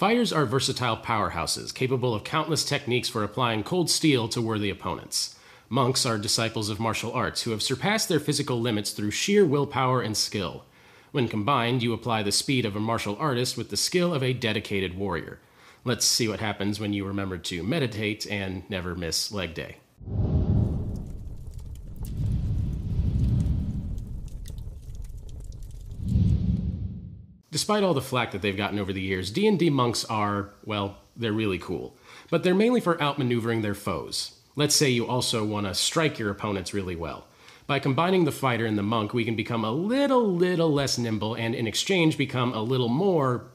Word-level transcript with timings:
Fighters 0.00 0.32
are 0.32 0.46
versatile 0.46 0.96
powerhouses, 0.96 1.74
capable 1.74 2.14
of 2.14 2.24
countless 2.24 2.64
techniques 2.64 3.10
for 3.10 3.22
applying 3.22 3.62
cold 3.62 3.90
steel 3.90 4.28
to 4.28 4.40
worthy 4.40 4.70
opponents. 4.70 5.36
Monks 5.68 6.06
are 6.06 6.16
disciples 6.16 6.70
of 6.70 6.80
martial 6.80 7.12
arts 7.12 7.42
who 7.42 7.50
have 7.50 7.62
surpassed 7.62 8.08
their 8.08 8.18
physical 8.18 8.58
limits 8.58 8.92
through 8.92 9.10
sheer 9.10 9.44
willpower 9.44 10.00
and 10.00 10.16
skill. 10.16 10.64
When 11.12 11.28
combined, 11.28 11.82
you 11.82 11.92
apply 11.92 12.22
the 12.22 12.32
speed 12.32 12.64
of 12.64 12.76
a 12.76 12.80
martial 12.80 13.14
artist 13.20 13.58
with 13.58 13.68
the 13.68 13.76
skill 13.76 14.14
of 14.14 14.22
a 14.22 14.32
dedicated 14.32 14.96
warrior. 14.96 15.38
Let's 15.84 16.06
see 16.06 16.28
what 16.28 16.40
happens 16.40 16.80
when 16.80 16.94
you 16.94 17.04
remember 17.04 17.36
to 17.36 17.62
meditate 17.62 18.26
and 18.26 18.62
never 18.70 18.94
miss 18.94 19.30
leg 19.30 19.52
day. 19.52 19.76
Despite 27.52 27.82
all 27.82 27.94
the 27.94 28.00
flack 28.00 28.30
that 28.30 28.42
they've 28.42 28.56
gotten 28.56 28.78
over 28.78 28.92
the 28.92 29.00
years, 29.00 29.30
D&D 29.32 29.70
monks 29.70 30.04
are, 30.04 30.50
well, 30.64 30.98
they're 31.16 31.32
really 31.32 31.58
cool. 31.58 31.96
But 32.30 32.44
they're 32.44 32.54
mainly 32.54 32.80
for 32.80 32.94
outmaneuvering 32.96 33.62
their 33.62 33.74
foes. 33.74 34.36
Let's 34.54 34.74
say 34.74 34.90
you 34.90 35.06
also 35.06 35.44
want 35.44 35.66
to 35.66 35.74
strike 35.74 36.18
your 36.18 36.30
opponents 36.30 36.72
really 36.72 36.94
well. 36.94 37.26
By 37.66 37.80
combining 37.80 38.24
the 38.24 38.32
fighter 38.32 38.66
and 38.66 38.78
the 38.78 38.82
monk, 38.82 39.12
we 39.12 39.24
can 39.24 39.34
become 39.34 39.64
a 39.64 39.72
little, 39.72 40.32
little 40.32 40.72
less 40.72 40.96
nimble 40.96 41.34
and 41.34 41.54
in 41.54 41.66
exchange 41.66 42.16
become 42.16 42.52
a 42.52 42.62
little 42.62 42.88
more, 42.88 43.46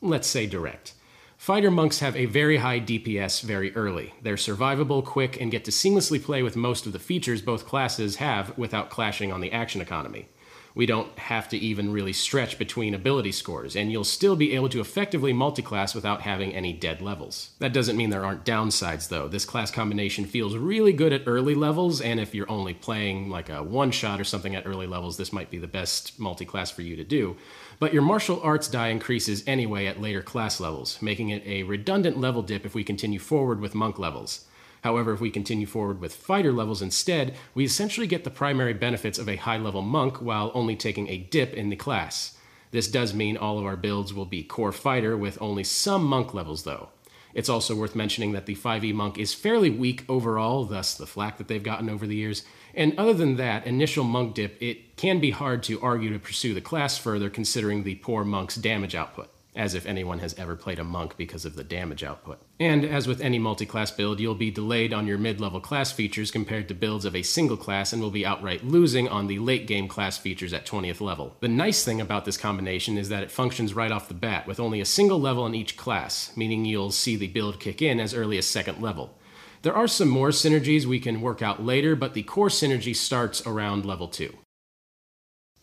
let's 0.00 0.28
say, 0.28 0.46
direct. 0.46 0.94
Fighter 1.36 1.70
monks 1.70 1.98
have 1.98 2.16
a 2.16 2.24
very 2.24 2.56
high 2.56 2.80
DPS 2.80 3.42
very 3.42 3.74
early. 3.76 4.14
They're 4.22 4.36
survivable, 4.36 5.04
quick, 5.04 5.38
and 5.38 5.50
get 5.50 5.66
to 5.66 5.70
seamlessly 5.70 6.22
play 6.22 6.42
with 6.42 6.56
most 6.56 6.86
of 6.86 6.94
the 6.94 6.98
features 6.98 7.42
both 7.42 7.66
classes 7.66 8.16
have 8.16 8.56
without 8.56 8.88
clashing 8.88 9.30
on 9.30 9.42
the 9.42 9.52
action 9.52 9.82
economy 9.82 10.28
we 10.76 10.84
don't 10.84 11.18
have 11.18 11.48
to 11.48 11.56
even 11.56 11.90
really 11.90 12.12
stretch 12.12 12.58
between 12.58 12.94
ability 12.94 13.32
scores, 13.32 13.74
and 13.74 13.90
you'll 13.90 14.04
still 14.04 14.36
be 14.36 14.54
able 14.54 14.68
to 14.68 14.78
effectively 14.78 15.32
multiclass 15.32 15.94
without 15.94 16.20
having 16.20 16.54
any 16.54 16.74
dead 16.74 17.00
levels. 17.00 17.50
That 17.60 17.72
doesn't 17.72 17.96
mean 17.96 18.10
there 18.10 18.26
aren't 18.26 18.44
downsides 18.44 19.08
though. 19.08 19.26
This 19.26 19.46
class 19.46 19.70
combination 19.70 20.26
feels 20.26 20.54
really 20.54 20.92
good 20.92 21.14
at 21.14 21.22
early 21.26 21.54
levels, 21.54 22.02
and 22.02 22.20
if 22.20 22.34
you're 22.34 22.50
only 22.50 22.74
playing 22.74 23.30
like 23.30 23.48
a 23.48 23.62
one 23.62 23.90
shot 23.90 24.20
or 24.20 24.24
something 24.24 24.54
at 24.54 24.66
early 24.66 24.86
levels, 24.86 25.16
this 25.16 25.32
might 25.32 25.50
be 25.50 25.58
the 25.58 25.66
best 25.66 26.20
multiclass 26.20 26.70
for 26.70 26.82
you 26.82 26.94
to 26.94 27.04
do. 27.04 27.38
But 27.78 27.94
your 27.94 28.02
martial 28.02 28.42
arts 28.42 28.68
die 28.68 28.88
increases 28.88 29.44
anyway 29.46 29.86
at 29.86 30.02
later 30.02 30.20
class 30.20 30.60
levels, 30.60 31.00
making 31.00 31.30
it 31.30 31.42
a 31.46 31.62
redundant 31.62 32.20
level 32.20 32.42
dip 32.42 32.66
if 32.66 32.74
we 32.74 32.84
continue 32.84 33.18
forward 33.18 33.60
with 33.60 33.74
monk 33.74 33.98
levels. 33.98 34.44
However, 34.86 35.12
if 35.12 35.20
we 35.20 35.30
continue 35.30 35.66
forward 35.66 36.00
with 36.00 36.14
fighter 36.14 36.52
levels 36.52 36.80
instead, 36.80 37.34
we 37.56 37.64
essentially 37.64 38.06
get 38.06 38.22
the 38.22 38.30
primary 38.30 38.72
benefits 38.72 39.18
of 39.18 39.28
a 39.28 39.34
high 39.34 39.56
level 39.56 39.82
monk 39.82 40.22
while 40.22 40.52
only 40.54 40.76
taking 40.76 41.08
a 41.08 41.18
dip 41.18 41.54
in 41.54 41.70
the 41.70 41.74
class. 41.74 42.38
This 42.70 42.86
does 42.86 43.12
mean 43.12 43.36
all 43.36 43.58
of 43.58 43.66
our 43.66 43.74
builds 43.74 44.14
will 44.14 44.26
be 44.26 44.44
core 44.44 44.70
fighter 44.70 45.16
with 45.16 45.42
only 45.42 45.64
some 45.64 46.04
monk 46.04 46.34
levels 46.34 46.62
though. 46.62 46.90
It's 47.34 47.48
also 47.48 47.74
worth 47.74 47.96
mentioning 47.96 48.30
that 48.30 48.46
the 48.46 48.54
5e 48.54 48.94
monk 48.94 49.18
is 49.18 49.34
fairly 49.34 49.70
weak 49.70 50.04
overall, 50.08 50.64
thus 50.64 50.94
the 50.94 51.04
flack 51.04 51.36
that 51.38 51.48
they've 51.48 51.60
gotten 51.60 51.90
over 51.90 52.06
the 52.06 52.14
years. 52.14 52.44
And 52.72 52.96
other 52.96 53.12
than 53.12 53.38
that 53.38 53.66
initial 53.66 54.04
monk 54.04 54.36
dip, 54.36 54.56
it 54.62 54.96
can 54.96 55.18
be 55.18 55.32
hard 55.32 55.64
to 55.64 55.80
argue 55.80 56.12
to 56.12 56.20
pursue 56.20 56.54
the 56.54 56.60
class 56.60 56.96
further 56.96 57.28
considering 57.28 57.82
the 57.82 57.96
poor 57.96 58.22
monk's 58.22 58.54
damage 58.54 58.94
output 58.94 59.30
as 59.56 59.74
if 59.74 59.86
anyone 59.86 60.18
has 60.18 60.34
ever 60.38 60.54
played 60.54 60.78
a 60.78 60.84
monk 60.84 61.16
because 61.16 61.44
of 61.44 61.56
the 61.56 61.64
damage 61.64 62.04
output. 62.04 62.38
And 62.60 62.84
as 62.84 63.08
with 63.08 63.20
any 63.20 63.38
multi-class 63.38 63.90
build, 63.90 64.20
you'll 64.20 64.34
be 64.34 64.50
delayed 64.50 64.92
on 64.92 65.06
your 65.06 65.18
mid-level 65.18 65.60
class 65.60 65.90
features 65.90 66.30
compared 66.30 66.68
to 66.68 66.74
builds 66.74 67.04
of 67.04 67.16
a 67.16 67.22
single 67.22 67.56
class 67.56 67.92
and 67.92 68.02
will 68.02 68.10
be 68.10 68.26
outright 68.26 68.64
losing 68.64 69.08
on 69.08 69.26
the 69.26 69.38
late 69.38 69.66
game 69.66 69.88
class 69.88 70.18
features 70.18 70.52
at 70.52 70.66
20th 70.66 71.00
level. 71.00 71.36
The 71.40 71.48
nice 71.48 71.84
thing 71.84 72.00
about 72.00 72.24
this 72.24 72.36
combination 72.36 72.98
is 72.98 73.08
that 73.08 73.22
it 73.22 73.30
functions 73.30 73.74
right 73.74 73.90
off 73.90 74.08
the 74.08 74.14
bat 74.14 74.46
with 74.46 74.60
only 74.60 74.80
a 74.80 74.84
single 74.84 75.20
level 75.20 75.46
in 75.46 75.54
each 75.54 75.76
class, 75.76 76.36
meaning 76.36 76.64
you'll 76.64 76.90
see 76.90 77.16
the 77.16 77.28
build 77.28 77.58
kick 77.58 77.80
in 77.80 77.98
as 77.98 78.14
early 78.14 78.38
as 78.38 78.46
second 78.46 78.82
level. 78.82 79.18
There 79.62 79.74
are 79.74 79.88
some 79.88 80.08
more 80.08 80.28
synergies 80.28 80.84
we 80.84 81.00
can 81.00 81.20
work 81.20 81.42
out 81.42 81.62
later, 81.62 81.96
but 81.96 82.14
the 82.14 82.22
core 82.22 82.48
synergy 82.48 82.94
starts 82.94 83.44
around 83.46 83.84
level 83.84 84.06
2. 84.06 84.32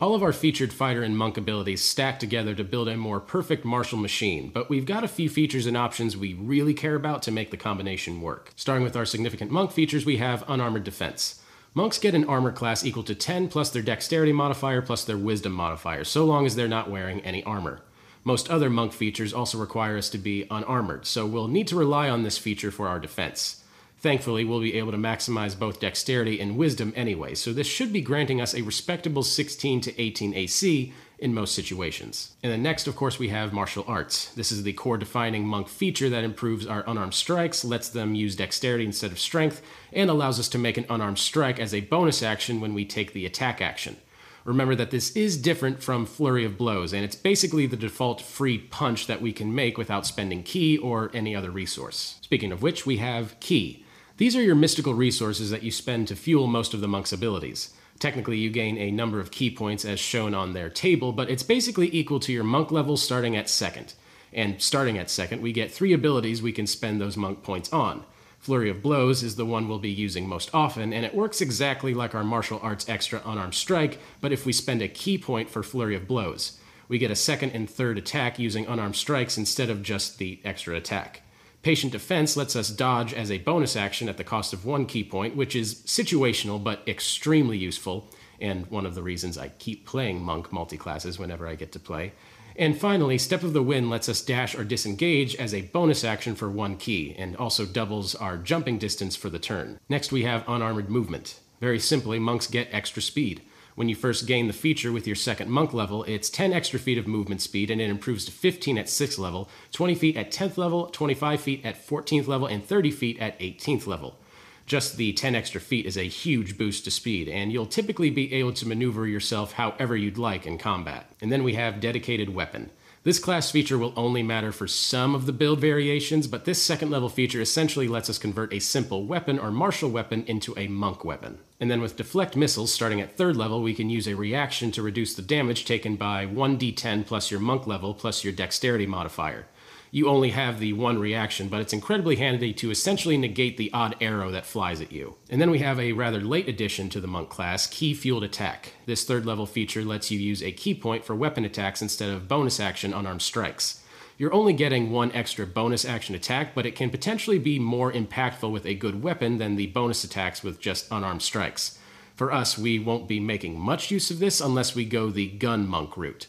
All 0.04 0.16
of 0.16 0.22
our 0.22 0.34
featured 0.34 0.74
fighter 0.74 1.02
and 1.02 1.18
monk 1.18 1.38
abilities 1.38 1.82
stack 1.82 2.20
together 2.20 2.54
to 2.56 2.64
build 2.66 2.90
a 2.90 2.98
more 2.98 3.22
perfect 3.22 3.64
martial 3.64 3.98
machine, 3.98 4.52
but 4.54 4.70
we've 4.70 4.86
got 4.86 5.06
a 5.06 5.08
few 5.08 5.30
features 5.30 5.66
and 5.66 5.78
options 5.78 6.18
we 6.18 6.34
really 6.34 6.74
care 6.74 6.96
about 6.96 7.22
to 7.22 7.32
make 7.32 7.52
the 7.52 7.56
combination 7.56 8.20
work. 8.20 8.52
Starting 8.58 8.84
with 8.84 8.98
our 8.98 9.06
significant 9.06 9.50
monk 9.50 9.72
features, 9.72 10.06
we 10.06 10.18
have 10.18 10.44
unarmored 10.50 10.84
defense. 10.84 11.42
Monks 11.74 12.00
get 12.00 12.16
an 12.16 12.26
armor 12.26 12.52
class 12.52 12.84
equal 12.84 13.04
to 13.04 13.16
10 13.16 13.48
plus 13.48 13.70
their 13.70 13.82
dexterity 13.82 14.34
modifier 14.34 14.82
plus 14.82 15.06
their 15.06 15.18
wisdom 15.18 15.54
modifier, 15.54 16.04
so 16.04 16.26
long 16.26 16.46
as 16.46 16.58
they're 16.58 16.68
not 16.68 16.92
wearing 16.92 17.22
any 17.22 17.42
armor. 17.46 17.80
Most 18.26 18.50
other 18.50 18.70
monk 18.70 18.92
features 18.92 19.34
also 19.34 19.58
require 19.58 19.96
us 19.98 20.10
to 20.10 20.18
be 20.18 20.46
unarmored, 20.52 21.06
so 21.06 21.26
we'll 21.26 21.48
need 21.48 21.70
to 21.70 21.78
rely 21.78 22.10
on 22.10 22.24
this 22.24 22.38
feature 22.38 22.72
for 22.72 22.90
our 22.90 23.00
defense. 23.00 23.63
Thankfully, 24.04 24.44
we'll 24.44 24.60
be 24.60 24.78
able 24.78 24.92
to 24.92 24.98
maximize 24.98 25.58
both 25.58 25.80
dexterity 25.80 26.42
and 26.42 26.58
wisdom 26.58 26.92
anyway, 26.94 27.36
so 27.36 27.54
this 27.54 27.68
should 27.68 27.94
be 27.94 28.02
granting 28.02 28.42
us 28.42 28.54
a 28.54 28.62
respectable 28.62 29.24
16 29.24 29.80
to 29.80 30.02
18 30.02 30.34
AC 30.34 30.92
in 31.20 31.34
most 31.34 31.56
situations. 31.56 32.36
And 32.44 32.52
then 32.52 32.62
next, 32.62 32.86
of 32.86 32.98
course, 32.98 33.18
we 33.18 33.30
have 33.30 33.54
martial 33.54 33.86
arts. 33.88 34.34
This 34.34 34.52
is 34.52 34.64
the 34.64 34.74
core 34.74 34.98
defining 34.98 35.48
monk 35.48 35.70
feature 35.70 36.10
that 36.10 36.26
improves 36.26 36.68
our 36.68 36.84
unarmed 36.86 37.14
strikes, 37.14 37.64
lets 37.64 37.88
them 37.88 38.14
use 38.14 38.36
dexterity 38.36 38.86
instead 38.86 39.14
of 39.14 39.20
strength, 39.20 39.62
and 39.94 40.10
allows 40.10 40.38
us 40.38 40.50
to 40.50 40.58
make 40.58 40.76
an 40.76 40.86
unarmed 40.90 41.18
strike 41.20 41.58
as 41.58 41.74
a 41.74 41.80
bonus 41.80 42.22
action 42.22 42.60
when 42.60 42.74
we 42.74 42.84
take 42.84 43.14
the 43.14 43.26
attack 43.26 43.62
action. 43.62 43.96
Remember 44.44 44.76
that 44.76 44.92
this 44.92 45.16
is 45.16 45.38
different 45.38 45.82
from 45.82 46.06
Flurry 46.06 46.44
of 46.44 46.58
Blows, 46.58 46.92
and 46.92 47.06
it's 47.06 47.16
basically 47.16 47.68
the 47.68 47.78
default 47.78 48.20
free 48.20 48.58
punch 48.58 49.08
that 49.08 49.22
we 49.22 49.32
can 49.32 49.56
make 49.56 49.78
without 49.78 50.06
spending 50.06 50.44
ki 50.44 50.78
or 50.78 51.10
any 51.14 51.34
other 51.34 51.52
resource. 51.52 52.18
Speaking 52.20 52.52
of 52.52 52.62
which, 52.62 52.86
we 52.86 52.98
have 52.98 53.40
ki. 53.40 53.83
These 54.18 54.36
are 54.36 54.44
your 54.44 54.54
mystical 54.54 54.94
resources 54.94 55.50
that 55.50 55.64
you 55.64 55.72
spend 55.72 56.08
to 56.08 56.16
fuel 56.16 56.46
most 56.46 56.76
of 56.76 56.82
the 56.82 56.88
monk's 56.88 57.12
abilities. 57.12 57.74
Technically, 57.98 58.38
you 58.38 58.52
gain 58.52 58.78
a 58.78 58.92
number 58.92 59.20
of 59.20 59.32
ki 59.32 59.50
points 59.50 59.86
as 59.86 60.00
shown 60.00 60.36
on 60.36 60.54
their 60.54 60.70
table, 60.70 61.12
but 61.12 61.32
it's 61.32 61.42
basically 61.42 61.90
equal 61.92 62.20
to 62.20 62.32
your 62.32 62.44
monk 62.44 62.70
level 62.70 62.96
starting 62.96 63.36
at 63.36 63.50
second. 63.50 63.96
And 64.32 64.62
starting 64.62 65.00
at 65.00 65.10
second, 65.10 65.42
we 65.42 65.52
get 65.52 65.72
three 65.72 65.94
abilities 65.94 66.44
we 66.44 66.52
can 66.52 66.68
spend 66.68 67.02
those 67.02 67.18
monk 67.18 67.42
points 67.42 67.74
on. 67.74 68.04
Flurry 68.38 68.70
of 68.70 68.84
Blows 68.84 69.24
is 69.24 69.36
the 69.36 69.46
one 69.46 69.68
we'll 69.68 69.80
be 69.80 69.90
using 69.90 70.28
most 70.28 70.52
often, 70.54 70.94
and 70.94 71.06
it 71.06 71.16
works 71.16 71.42
exactly 71.42 71.96
like 71.96 72.14
our 72.14 72.24
martial 72.24 72.60
arts 72.62 72.88
extra 72.88 73.20
unarmed 73.26 73.56
strike, 73.56 73.98
but 74.22 74.32
if 74.32 74.46
we 74.46 74.54
spend 74.54 74.84
a 74.84 74.88
ki 74.88 75.18
point 75.18 75.50
for 75.50 75.64
Flurry 75.64 75.96
of 75.96 76.08
Blows. 76.08 76.60
We 76.88 77.00
get 77.00 77.10
a 77.10 77.16
second 77.16 77.52
and 77.52 77.68
third 77.68 77.98
attack 77.98 78.38
using 78.38 78.68
unarmed 78.68 78.96
strikes 78.96 79.40
instead 79.40 79.72
of 79.72 79.82
just 79.82 80.20
the 80.20 80.40
extra 80.44 80.76
attack. 80.76 81.24
Patient 81.64 81.94
Defense 81.94 82.36
lets 82.36 82.58
us 82.58 82.70
dodge 82.70 83.14
as 83.14 83.32
a 83.32 83.38
bonus 83.38 83.78
action 83.78 84.10
at 84.10 84.18
the 84.18 84.24
cost 84.26 84.52
of 84.52 84.66
one 84.66 84.86
ki 84.86 85.02
point, 85.02 85.38
which 85.38 85.56
is 85.56 85.76
situational 85.86 86.62
but 86.62 86.84
extremely 86.86 87.58
useful, 87.58 88.10
and 88.42 88.68
one 88.68 88.86
of 88.86 88.96
the 88.96 89.02
reasons 89.02 89.38
I 89.38 89.48
keep 89.48 89.86
playing 89.86 90.22
Monk 90.22 90.52
multi-classes 90.52 91.18
whenever 91.18 91.48
I 91.48 91.56
get 91.56 91.72
to 91.72 91.80
play. 91.80 92.12
And 92.58 92.78
finally, 92.78 93.18
Step 93.18 93.44
of 93.44 93.54
the 93.54 93.64
Wind 93.64 93.90
lets 93.90 94.10
us 94.10 94.22
dash 94.22 94.56
or 94.56 94.66
disengage 94.66 95.38
as 95.38 95.54
a 95.54 95.62
bonus 95.62 96.04
action 96.04 96.36
for 96.36 96.50
one 96.50 96.76
ki, 96.76 97.16
and 97.18 97.38
also 97.38 97.66
doubles 97.66 98.14
our 98.14 98.38
jumping 98.38 98.78
distance 98.78 99.16
for 99.16 99.30
the 99.30 99.40
turn. 99.40 99.80
Next, 99.88 100.12
we 100.12 100.24
have 100.24 100.44
Unarmored 100.50 100.90
Movement. 100.90 101.40
Very 101.62 101.80
simply, 101.80 102.20
monks 102.20 102.46
get 102.46 102.68
extra 102.74 103.02
speed. 103.02 103.42
When 103.76 103.90
you 103.90 103.96
first 103.96 104.28
gain 104.28 104.46
the 104.46 104.54
feature 104.54 104.92
with 104.92 105.08
your 105.08 105.16
second 105.16 105.50
monk 105.50 105.74
level, 105.74 106.04
it's 106.04 106.30
10 106.30 106.54
extra 106.54 106.80
feet 106.80 107.00
of 107.00 107.08
movement 107.08 107.42
speed 107.42 107.72
and 107.72 107.82
it 107.82 107.90
improves 107.90 108.26
to 108.26 108.32
15 108.32 108.78
at 108.78 108.86
6th 108.86 109.18
level, 109.18 109.50
20 109.72 109.96
feet 109.96 110.16
at 110.16 110.32
10th 110.32 110.58
level, 110.58 110.88
25 110.88 111.42
feet 111.42 111.66
at 111.66 111.88
14th 111.88 112.28
level, 112.28 112.46
and 112.46 112.64
30 112.64 112.92
feet 112.92 113.20
at 113.20 113.40
18th 113.40 113.88
level. 113.88 114.20
Just 114.68 114.96
the 114.98 115.12
10 115.12 115.34
extra 115.34 115.60
feet 115.60 115.88
is 115.88 115.98
a 115.98 116.04
huge 116.04 116.58
boost 116.58 116.86
to 116.86 116.92
speed, 116.92 117.28
and 117.28 117.52
you'll 117.52 117.66
typically 117.66 118.10
be 118.10 118.32
able 118.34 118.54
to 118.54 118.68
maneuver 118.68 119.08
yourself 119.08 119.54
however 119.54 119.96
you'd 119.96 120.18
like 120.18 120.46
in 120.46 120.58
combat. 120.58 121.12
And 121.20 121.32
then 121.32 121.44
we 121.44 121.56
have 121.56 121.82
Dedicated 121.82 122.34
Weapon. 122.34 122.70
This 123.06 123.20
class 123.20 123.52
feature 123.52 123.78
will 123.78 123.92
only 123.98 124.24
matter 124.24 124.54
for 124.54 124.66
some 124.66 125.14
of 125.14 125.26
the 125.26 125.34
build 125.34 125.60
variations, 125.60 126.26
but 126.26 126.46
this 126.46 126.62
second 126.62 126.90
level 126.90 127.10
feature 127.10 127.42
essentially 127.42 127.90
lets 127.90 128.10
us 128.10 128.18
convert 128.18 128.54
a 128.54 128.60
simple 128.60 129.04
weapon 129.04 129.38
or 129.38 129.52
martial 129.52 129.90
weapon 129.90 130.24
into 130.26 130.58
a 130.58 130.70
monk 130.70 131.04
weapon. 131.04 131.40
And 131.60 131.70
then 131.70 131.82
with 131.82 131.98
deflect 131.98 132.38
missiles, 132.38 132.72
starting 132.72 133.02
at 133.02 133.18
third 133.18 133.36
level, 133.36 133.62
we 133.62 133.74
can 133.74 133.90
use 133.90 134.08
a 134.08 134.16
reaction 134.16 134.72
to 134.72 134.82
reduce 134.82 135.16
the 135.16 135.22
damage 135.22 135.66
taken 135.66 135.98
by 135.98 136.26
1d10 136.26 137.06
plus 137.06 137.30
your 137.30 137.42
monk 137.42 137.68
level 137.68 137.94
plus 137.94 138.24
your 138.24 138.32
dexterity 138.32 138.86
modifier 138.86 139.48
you 139.94 140.08
only 140.08 140.32
have 140.32 140.60
the 140.60 140.74
one 140.74 140.98
reaction, 140.98 141.48
but 141.48 141.62
it's 141.62 141.72
incredibly 141.72 142.16
handy 142.16 142.52
to 142.52 142.72
essentially 142.72 143.16
negate 143.16 143.58
the 143.58 143.72
odd 143.72 143.96
arrow 144.02 144.32
that 144.32 144.44
flies 144.44 144.82
at 144.82 144.92
you. 144.92 145.14
And 145.30 145.40
then 145.40 145.52
we 145.52 145.60
have 145.60 145.80
a 145.80 145.92
rather 145.92 146.20
late 146.20 146.50
addition 146.50 146.90
to 146.90 147.00
the 147.00 147.06
monk 147.06 147.30
class, 147.30 147.68
Ki 147.68 147.94
Fueled 147.94 148.24
Attack. 148.24 148.74
This 148.88 149.04
third 149.04 149.24
level 149.24 149.46
feature 149.46 149.86
lets 149.86 150.10
you 150.10 150.18
use 150.18 150.42
a 150.42 150.52
ki 150.52 150.74
point 150.74 151.06
for 151.06 151.16
weapon 151.16 151.46
attacks 151.46 151.80
instead 151.80 152.10
of 152.10 152.28
bonus 152.28 152.60
action 152.60 152.92
unarmed 152.92 153.22
strikes. 153.22 153.84
You're 154.18 154.34
only 154.34 154.54
getting 154.54 154.90
one 154.90 155.12
extra 155.12 155.46
bonus 155.46 155.86
action 155.86 156.16
attack, 156.16 156.56
but 156.56 156.66
it 156.66 156.76
can 156.76 156.90
potentially 156.90 157.38
be 157.38 157.60
more 157.60 157.94
impactful 157.94 158.52
with 158.52 158.66
a 158.66 158.74
good 158.74 159.04
weapon 159.04 159.38
than 159.38 159.58
the 159.58 159.68
bonus 159.68 160.04
attacks 160.04 160.42
with 160.42 160.60
just 160.60 160.88
unarmed 160.90 161.22
strikes. 161.22 161.78
For 162.16 162.34
us, 162.34 162.58
we 162.58 162.80
won't 162.80 163.08
be 163.08 163.20
making 163.20 163.60
much 163.60 163.92
use 163.92 164.10
of 164.10 164.18
this 164.18 164.42
unless 164.42 164.74
we 164.74 164.86
go 164.86 165.12
the 165.12 165.28
gun 165.28 165.68
monk 165.68 165.96
route. 165.96 166.26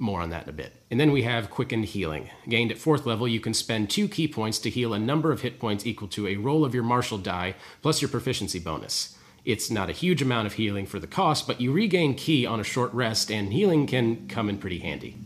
More 0.00 0.22
on 0.22 0.30
that 0.30 0.44
in 0.44 0.48
a 0.48 0.52
bit. 0.52 0.72
And 0.90 0.98
then 0.98 1.12
we 1.12 1.22
have 1.22 1.50
Quickened 1.50 1.84
Healing. 1.84 2.30
Gained 2.48 2.72
at 2.72 2.78
4th 2.78 3.04
level, 3.04 3.28
you 3.28 3.38
can 3.38 3.52
spend 3.52 3.90
2 3.90 4.08
ki 4.08 4.28
points 4.28 4.58
to 4.60 4.70
heal 4.70 4.94
a 4.94 4.98
number 4.98 5.30
of 5.30 5.42
hit 5.42 5.60
points 5.60 5.84
equal 5.84 6.08
to 6.08 6.26
a 6.26 6.36
roll 6.36 6.64
of 6.64 6.74
your 6.74 6.82
martial 6.82 7.18
die 7.18 7.54
plus 7.82 8.00
your 8.00 8.08
proficiency 8.08 8.58
bonus. 8.58 9.18
It's 9.44 9.70
not 9.70 9.90
a 9.90 9.92
huge 9.92 10.22
amount 10.22 10.46
of 10.46 10.54
healing 10.54 10.86
for 10.86 10.98
the 10.98 11.06
cost, 11.06 11.46
but 11.46 11.60
you 11.60 11.70
regain 11.70 12.14
ki 12.14 12.46
on 12.46 12.60
a 12.60 12.64
short 12.64 12.94
rest, 12.94 13.30
and 13.30 13.52
healing 13.52 13.86
can 13.86 14.26
come 14.26 14.48
in 14.48 14.56
pretty 14.56 14.78
handy. 14.78 15.18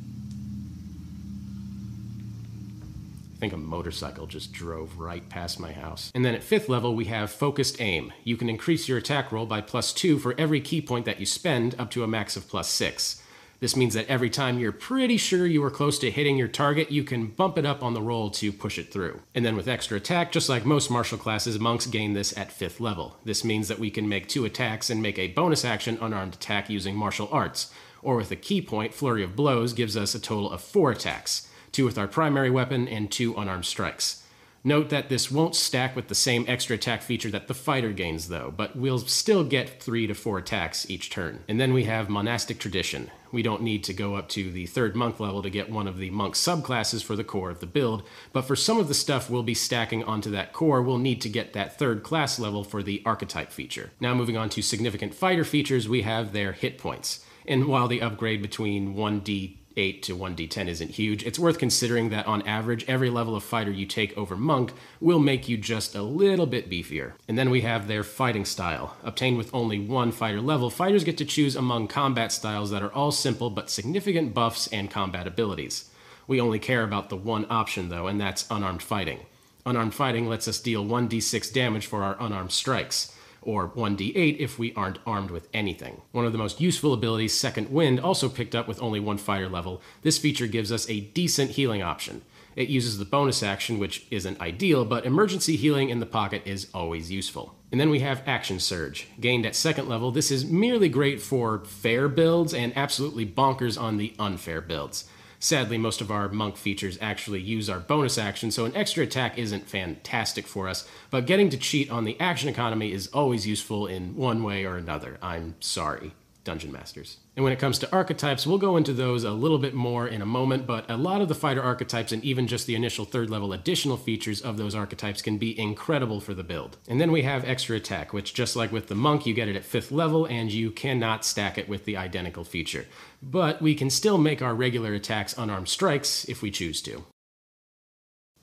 I 3.37 3.39
think 3.39 3.53
a 3.53 3.57
motorcycle 3.57 4.27
just 4.27 4.53
drove 4.53 4.99
right 4.99 5.29
past 5.29 5.61
my 5.61 5.71
house. 5.71 6.11
And 6.17 6.25
then 6.25 6.35
at 6.35 6.43
fifth 6.43 6.69
level, 6.69 6.97
we 6.97 7.05
have 7.05 7.31
Focused 7.31 7.81
Aim. 7.81 8.13
You 8.25 8.37
can 8.37 8.49
increase 8.49 8.89
your 8.89 8.99
attack 8.99 9.31
roll 9.31 9.47
by 9.47 9.61
plus 9.61 9.93
two 9.93 10.19
for 10.19 10.35
every 10.37 10.61
ki 10.61 10.81
point 10.81 11.05
that 11.05 11.21
you 11.21 11.27
spend, 11.27 11.77
up 11.79 11.93
to 11.93 12.03
a 12.03 12.09
max 12.09 12.37
of 12.37 12.49
plus 12.49 12.69
six. 12.69 13.21
This 13.65 13.77
means 13.77 13.95
that 13.95 14.09
every 14.09 14.29
time 14.29 14.59
you're 14.59 14.73
pretty 14.73 15.17
sure 15.17 15.47
you 15.47 15.65
are 15.65 15.71
close 15.71 15.99
to 16.01 16.11
hitting 16.11 16.37
your 16.37 16.49
target, 16.49 16.93
you 16.93 17.03
can 17.03 17.29
bump 17.29 17.57
it 17.57 17.65
up 17.65 17.83
on 17.83 17.95
the 17.95 18.03
roll 18.03 18.29
to 18.33 18.53
push 18.53 18.79
it 18.79 18.93
through. 18.93 19.23
And 19.35 19.43
then 19.43 19.57
with 19.57 19.69
extra 19.69 19.97
attack, 19.97 20.33
just 20.33 20.51
like 20.51 20.67
most 20.67 20.91
martial 20.91 21.17
classes, 21.17 21.59
monks 21.59 21.87
gain 21.87 22.13
this 22.13 22.37
at 22.37 22.51
5th 22.51 22.79
level. 22.79 23.17
This 23.25 23.43
means 23.43 23.69
that 23.69 23.79
we 23.79 23.91
can 23.91 24.07
make 24.07 24.29
two 24.29 24.45
attacks 24.45 24.91
and 24.91 25.01
make 25.01 25.19
a 25.19 25.29
bonus 25.29 25.65
action 25.65 25.97
unarmed 26.03 26.35
attack 26.35 26.69
using 26.69 26.95
martial 26.95 27.27
arts. 27.33 27.73
Or 28.03 28.17
with 28.17 28.31
a 28.31 28.37
ki 28.37 28.61
point, 28.61 28.93
Flurry 28.93 29.23
of 29.23 29.35
Blows 29.35 29.73
gives 29.73 29.97
us 29.97 30.15
a 30.15 30.21
total 30.21 30.51
of 30.51 30.61
four 30.61 30.91
attacks 30.91 31.49
two 31.73 31.87
with 31.87 31.97
our 31.97 32.07
primary 32.07 32.51
weapon 32.51 32.87
and 32.87 33.11
two 33.11 33.35
unarmed 33.35 33.65
strikes. 33.65 34.24
Note 34.67 34.89
that 34.89 35.11
this 35.11 35.31
won't 35.31 35.55
stack 35.55 35.95
with 35.95 36.09
the 36.09 36.15
same 36.15 36.47
extra 36.49 36.77
attack 36.77 37.03
feature 37.03 37.31
that 37.31 37.49
the 37.49 37.55
fighter 37.55 37.93
gains, 37.93 38.29
though, 38.29 38.51
but 38.57 38.75
we'll 38.75 38.99
still 38.99 39.45
get 39.45 39.83
3 39.83 40.07
to 40.07 40.15
4 40.15 40.39
attacks 40.39 40.89
each 40.89 41.11
turn. 41.11 41.45
And 41.47 41.61
then 41.61 41.75
we 41.75 41.85
have 41.85 42.09
Monastic 42.09 42.59
Tradition. 42.59 43.11
We 43.31 43.43
don't 43.43 43.61
need 43.61 43.85
to 43.85 43.93
go 43.93 44.15
up 44.15 44.31
to 44.31 44.51
the 44.51 44.65
third 44.65 44.97
monk 44.97 45.21
level 45.21 45.43
to 45.43 45.51
get 45.51 45.69
one 45.69 45.87
of 45.87 45.99
the 45.99 46.09
monk 46.09 46.35
subclasses 46.35 47.05
for 47.05 47.15
the 47.15 47.25
core 47.25 47.51
of 47.51 47.61
the 47.61 47.67
build, 47.67 48.05
but 48.33 48.47
for 48.47 48.57
some 48.57 48.79
of 48.79 48.89
the 48.89 48.95
stuff 48.95 49.29
we'll 49.29 49.43
be 49.43 49.53
stacking 49.53 50.03
onto 50.03 50.31
that 50.31 50.55
core, 50.55 50.81
we'll 50.81 50.97
need 50.97 51.21
to 51.21 51.29
get 51.29 51.53
that 51.53 51.79
third 51.79 52.03
class 52.03 52.39
level 52.39 52.65
for 52.65 52.83
the 52.83 53.03
archetype 53.05 53.53
feature. 53.53 53.91
Now, 54.01 54.15
moving 54.15 54.39
on 54.39 54.49
to 54.51 54.63
significant 54.63 55.15
fighter 55.15 55.45
features, 55.45 55.91
we 55.91 56.03
have 56.03 56.33
their 56.33 56.53
hit 56.53 56.79
points. 56.79 57.23
And 57.47 57.67
while 57.67 57.89
the 57.89 58.01
upgrade 58.01 58.41
between 58.41 58.95
1d 58.95 59.59
8 59.77 60.03
to 60.05 60.17
1d10 60.17 60.69
isn't 60.69 60.91
huge, 60.93 61.25
it's 61.25 61.39
worth 61.39 61.59
considering 61.59 62.11
that 62.11 62.27
on 62.27 62.43
average, 62.43 62.85
every 62.87 63.11
level 63.11 63.35
of 63.35 63.43
fighter 63.43 63.71
you 63.71 63.87
take 63.87 64.17
over 64.17 64.37
monk 64.37 64.73
will 65.01 65.19
make 65.19 65.49
you 65.49 65.57
just 65.57 65.95
a 65.95 66.03
little 66.03 66.47
bit 66.47 66.71
beefier. 66.71 67.13
And 67.29 67.37
then 67.37 67.51
we 67.51 67.63
have 67.63 67.89
their 67.89 68.05
fighting 68.05 68.45
style. 68.45 68.97
Obtained 69.03 69.37
with 69.37 69.55
only 69.55 69.79
one 69.79 70.13
fighter 70.13 70.41
level, 70.41 70.71
fighters 70.71 71.05
get 71.05 71.19
to 71.19 71.25
choose 71.25 71.57
among 71.57 71.89
combat 71.89 72.33
styles 72.33 72.71
that 72.71 72.83
are 72.83 72.93
all 72.93 73.13
simple 73.13 73.51
but 73.51 73.71
significant 73.71 74.35
buffs 74.35 74.67
and 74.69 74.91
combat 74.91 75.27
abilities. 75.27 75.91
We 76.27 76.41
only 76.41 76.59
care 76.59 76.83
about 76.83 77.11
the 77.11 77.17
one 77.17 77.47
option 77.51 77.89
though, 77.89 78.07
and 78.07 78.21
that's 78.21 78.47
unarmed 78.51 78.83
fighting. 78.83 79.21
Unarmed 79.67 79.95
fighting 79.95 80.29
lets 80.29 80.47
us 80.47 80.61
deal 80.61 80.85
1d6 80.85 81.53
damage 81.53 81.87
for 81.87 82.03
our 82.03 82.17
unarmed 82.21 82.53
strikes 82.53 83.15
or 83.45 83.69
1d8 83.69 84.39
if 84.39 84.59
we 84.59 84.75
aren't 84.75 84.99
armed 85.07 85.31
with 85.31 85.49
anything. 85.53 86.03
One 86.13 86.27
of 86.27 86.33
the 86.33 86.39
most 86.39 86.61
useful 86.61 86.93
abilities, 86.93 87.39
Second 87.39 87.71
Wind, 87.71 88.01
also 88.01 88.29
picked 88.29 88.55
up 88.55 88.69
with 88.69 88.83
only 88.83 89.01
one 89.01 89.19
fighter 89.19 89.49
level. 89.49 89.83
This 90.03 90.19
feature 90.19 90.47
gives 90.47 90.73
us 90.73 90.89
a 90.89 91.01
decent 91.01 91.53
healing 91.53 91.83
option. 91.83 92.23
It 92.57 92.69
uses 92.69 92.99
the 92.99 93.05
bonus 93.05 93.43
action, 93.43 93.79
which 93.79 94.07
isn't 94.11 94.41
ideal, 94.41 94.85
but 94.85 95.05
emergency 95.05 95.57
healing 95.57 95.91
in 95.91 96.01
the 96.01 96.07
pocket 96.07 96.43
is 96.45 96.69
always 96.73 97.11
useful. 97.11 97.55
And 97.73 97.81
then 97.81 97.91
we 97.91 98.01
have 98.01 98.23
Action 98.27 98.61
Surge. 98.61 99.09
Gained 99.21 99.45
at 99.45 99.57
second 99.57 99.89
level, 99.89 100.13
this 100.13 100.31
is 100.31 100.45
merely 100.45 100.89
great 100.89 101.21
for 101.21 101.65
fair 101.65 102.09
builds 102.09 102.55
and 102.55 102.77
absolutely 102.77 103.27
bonkers 103.27 103.81
on 103.81 103.97
the 103.97 104.15
unfair 104.19 104.61
builds. 104.61 105.07
Sadly, 105.45 105.77
most 105.77 106.01
of 106.01 106.11
our 106.11 106.31
monk 106.31 106.57
features 106.57 106.97
actually 107.03 107.43
use 107.43 107.69
our 107.69 107.79
bonus 107.79 108.17
action, 108.17 108.51
so 108.51 108.65
an 108.65 108.75
extra 108.75 109.05
attack 109.05 109.37
isn't 109.37 109.69
fantastic 109.69 110.47
for 110.47 110.69
us, 110.69 110.89
but 111.11 111.27
getting 111.27 111.51
to 111.51 111.59
cheat 111.59 111.91
on 111.91 112.05
the 112.05 112.19
action 112.19 112.49
economy 112.49 112.93
is 112.93 113.09
always 113.09 113.47
useful 113.47 113.87
in 113.87 114.17
one 114.17 114.43
way 114.43 114.65
or 114.65 114.79
another. 114.79 115.19
I'm 115.21 115.57
sorry. 115.61 116.13
Dungeon 116.45 116.71
Masters. 116.71 117.17
And 117.37 117.43
when 117.43 117.53
it 117.53 117.59
comes 117.59 117.79
to 117.79 117.91
archetypes, 117.91 118.47
we'll 118.47 118.59
go 118.59 118.77
into 118.77 118.93
those 118.93 119.25
a 119.25 119.31
little 119.31 119.59
bit 119.59 119.75
more 119.75 120.07
in 120.07 120.23
a 120.23 120.27
moment, 120.27 120.67
but 120.67 120.89
a 120.91 120.97
lot 120.97 121.23
of 121.23 121.29
the 121.29 121.35
fighter 121.35 121.63
archetypes 121.63 122.13
and 122.13 122.23
even 122.23 122.47
just 122.47 122.67
the 122.67 122.75
initial 122.75 123.05
third 123.05 123.31
level 123.31 123.53
additional 123.53 123.97
features 123.97 124.41
of 124.41 124.57
those 124.57 124.75
archetypes 124.75 125.23
can 125.23 125.39
be 125.39 125.59
incredible 125.59 126.21
for 126.21 126.35
the 126.35 126.45
build. 126.45 126.77
And 126.87 127.01
then 127.01 127.11
we 127.11 127.23
have 127.23 127.45
extra 127.45 127.77
attack, 127.77 128.13
which 128.13 128.35
just 128.35 128.55
like 128.55 128.71
with 128.71 128.89
the 128.89 128.95
monk, 128.95 129.27
you 129.27 129.35
get 129.35 129.49
it 129.49 129.57
at 129.57 129.65
fifth 129.65 129.91
level 129.91 130.27
and 130.27 130.53
you 130.53 130.71
cannot 130.71 131.25
stack 131.25 131.59
it 131.59 131.69
with 131.69 131.87
the 131.87 131.97
identical 131.97 132.45
feature. 132.45 132.87
But 133.23 133.63
we 133.63 133.75
can 133.75 133.89
still 133.89 134.19
make 134.19 134.43
our 134.43 134.55
regular 134.55 134.93
attacks 134.93 135.37
unarmed 135.37 135.69
strikes 135.69 136.27
if 136.27 136.43
we 136.43 136.51
choose 136.51 136.83
to. 136.83 137.05